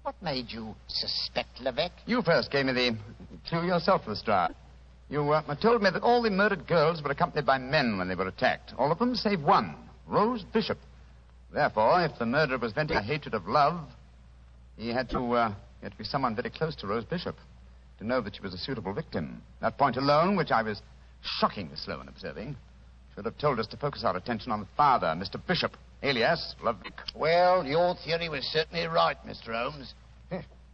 [0.04, 1.92] what made you suspect Levesque?
[2.06, 2.96] You first gave me the
[3.46, 4.54] clue yourself, Lestrade.
[5.10, 8.14] You uh, told me that all the murdered girls were accompanied by men when they
[8.14, 8.74] were attacked.
[8.76, 9.74] All of them save one,
[10.06, 10.78] Rose Bishop.
[11.52, 13.80] Therefore, if the murderer was venting a hatred of love,
[14.76, 15.48] he had to, uh,
[15.80, 17.36] he had to be someone very close to Rose Bishop
[17.98, 19.42] to know that she was a suitable victim.
[19.60, 20.82] That point alone, which I was
[21.22, 22.56] shockingly slow in observing,
[23.14, 25.40] should have told us to focus our attention on the father, Mr.
[25.44, 25.72] Bishop,
[26.02, 27.14] alias Levesque.
[27.16, 29.54] Well, your theory was certainly right, Mr.
[29.54, 29.94] Holmes.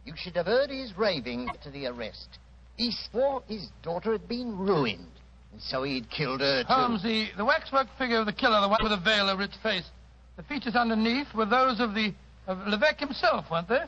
[0.05, 2.37] You should have heard his raving to the arrest.
[2.77, 5.07] He swore his daughter had been ruined,
[5.53, 6.67] and so he'd killed her too.
[6.67, 9.55] Holmes, the, the waxwork figure of the killer, the one with a veil over its
[9.63, 9.89] face,
[10.35, 12.13] the features underneath were those of the
[12.47, 13.79] of Levesque himself, weren't they?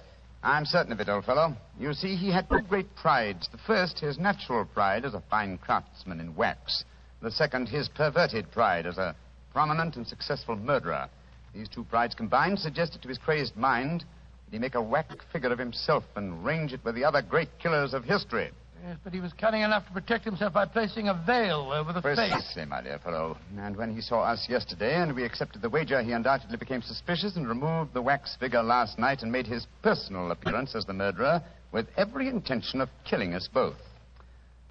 [0.41, 1.55] I'm certain of it, old fellow.
[1.79, 3.49] You see, he had two great prides.
[3.51, 6.85] The first, his natural pride as a fine craftsman in wax.
[7.21, 9.15] The second, his perverted pride as a
[9.51, 11.09] prominent and successful murderer.
[11.53, 15.51] These two prides combined suggested to his crazed mind that he make a whack figure
[15.51, 18.51] of himself and range it with the other great killers of history?
[18.85, 22.01] Yes, but he was cunning enough to protect himself by placing a veil over the
[22.01, 22.15] face.
[22.15, 23.37] Precisely, my dear fellow.
[23.57, 27.35] And when he saw us yesterday and we accepted the wager, he undoubtedly became suspicious
[27.35, 31.41] and removed the wax figure last night and made his personal appearance as the murderer
[31.71, 33.75] with every intention of killing us both.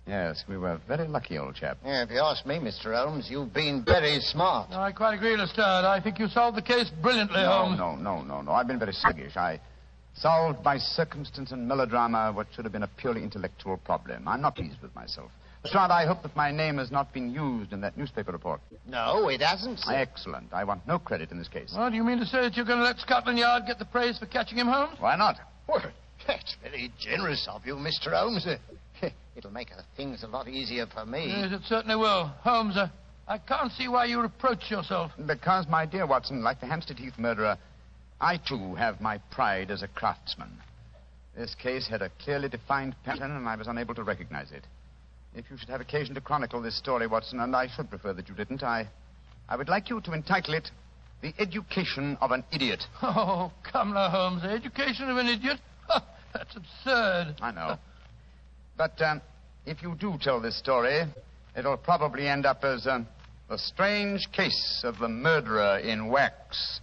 [0.07, 1.78] Yes, we were very lucky, old chap.
[1.85, 2.95] Yeah, if you ask me, Mr.
[2.95, 4.70] Holmes, you've been very smart.
[4.70, 5.66] No, I quite agree, Lestrade.
[5.66, 7.78] I think you solved the case brilliantly, no, Holmes.
[7.78, 8.53] No, no, no, no.
[8.53, 9.37] I've been very sluggish.
[9.37, 9.61] I
[10.21, 14.27] solved by circumstance and melodrama what should have been a purely intellectual problem.
[14.27, 15.31] I'm not pleased with myself.
[15.65, 18.61] Lestrade, I hope that my name has not been used in that newspaper report.
[18.87, 19.95] No, it hasn't, sir.
[19.95, 20.53] Excellent.
[20.53, 21.75] I want no credit in this case.
[21.77, 23.85] Well, do you mean to say that you're going to let Scotland Yard get the
[23.85, 24.97] praise for catching him, Holmes?
[25.01, 25.37] Why not?
[25.69, 25.83] Well,
[26.27, 28.13] that's very generous of you, Mr.
[28.13, 28.47] Holmes.
[28.47, 31.27] Uh, It'll make uh, things a lot easier for me.
[31.27, 32.27] Yes, it certainly will.
[32.43, 32.89] Holmes, uh,
[33.27, 35.11] I can't see why you reproach yourself.
[35.27, 37.59] Because, my dear Watson, like the Hampstead Heath murderer,
[38.21, 40.51] I too have my pride as a craftsman.
[41.37, 44.65] This case had a clearly defined pattern, and I was unable to recognize it.
[45.35, 48.29] If you should have occasion to chronicle this story, Watson, and I should prefer that
[48.29, 48.89] you didn't, I,
[49.49, 50.71] I would like you to entitle it
[51.21, 52.85] The Education of an Idiot.
[53.03, 54.43] Oh, come now, Holmes.
[54.43, 55.59] The education of an idiot?
[56.33, 57.37] That's absurd.
[57.43, 57.77] I know.
[58.79, 59.21] But um,
[59.67, 61.05] if you do tell this story,
[61.55, 63.07] it'll probably end up as um,
[63.48, 66.81] the strange case of the murderer in wax.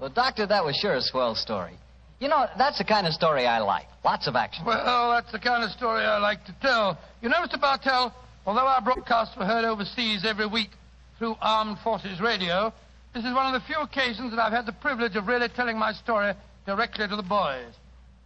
[0.00, 1.74] Well, Doctor, that was sure a swell story.
[2.18, 3.86] You know, that's the kind of story I like.
[4.04, 4.64] Lots of action.
[4.66, 6.98] Well, that's the kind of story I like to tell.
[7.22, 7.60] You know, Mr.
[7.60, 8.12] Bartell,
[8.46, 10.70] although our broadcasts were heard overseas every week
[11.18, 12.72] through Armed Forces Radio,
[13.14, 15.78] this is one of the few occasions that I've had the privilege of really telling
[15.78, 16.32] my story
[16.66, 17.74] directly to the boys.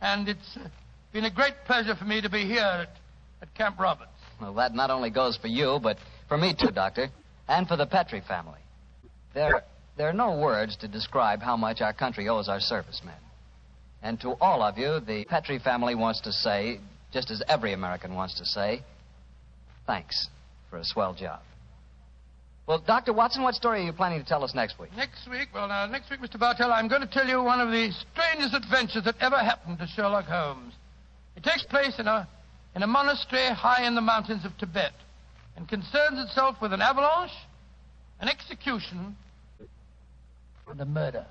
[0.00, 0.68] And it's uh,
[1.12, 2.90] been a great pleasure for me to be here at,
[3.40, 4.10] at Camp Roberts.
[4.40, 5.96] Well, that not only goes for you, but
[6.28, 7.08] for me too, Doctor,
[7.48, 8.58] and for the Petri family.
[9.32, 9.62] There,
[9.96, 13.14] there are no words to describe how much our country owes our servicemen.
[14.02, 16.78] And to all of you, the Petri family wants to say,
[17.12, 18.82] just as every American wants to say,
[19.86, 20.28] thanks
[20.68, 21.40] for a swell job.
[22.66, 23.12] Well, Dr.
[23.12, 24.90] Watson, what story are you planning to tell us next week?
[24.96, 26.38] Next week, well, now, next week, Mr.
[26.38, 29.86] Bartell, I'm going to tell you one of the strangest adventures that ever happened to
[29.86, 30.72] Sherlock Holmes.
[31.36, 32.26] It takes place in a,
[32.74, 34.92] in a monastery high in the mountains of Tibet
[35.56, 37.32] and concerns itself with an avalanche,
[38.20, 39.14] an execution,
[40.66, 41.26] and a murder.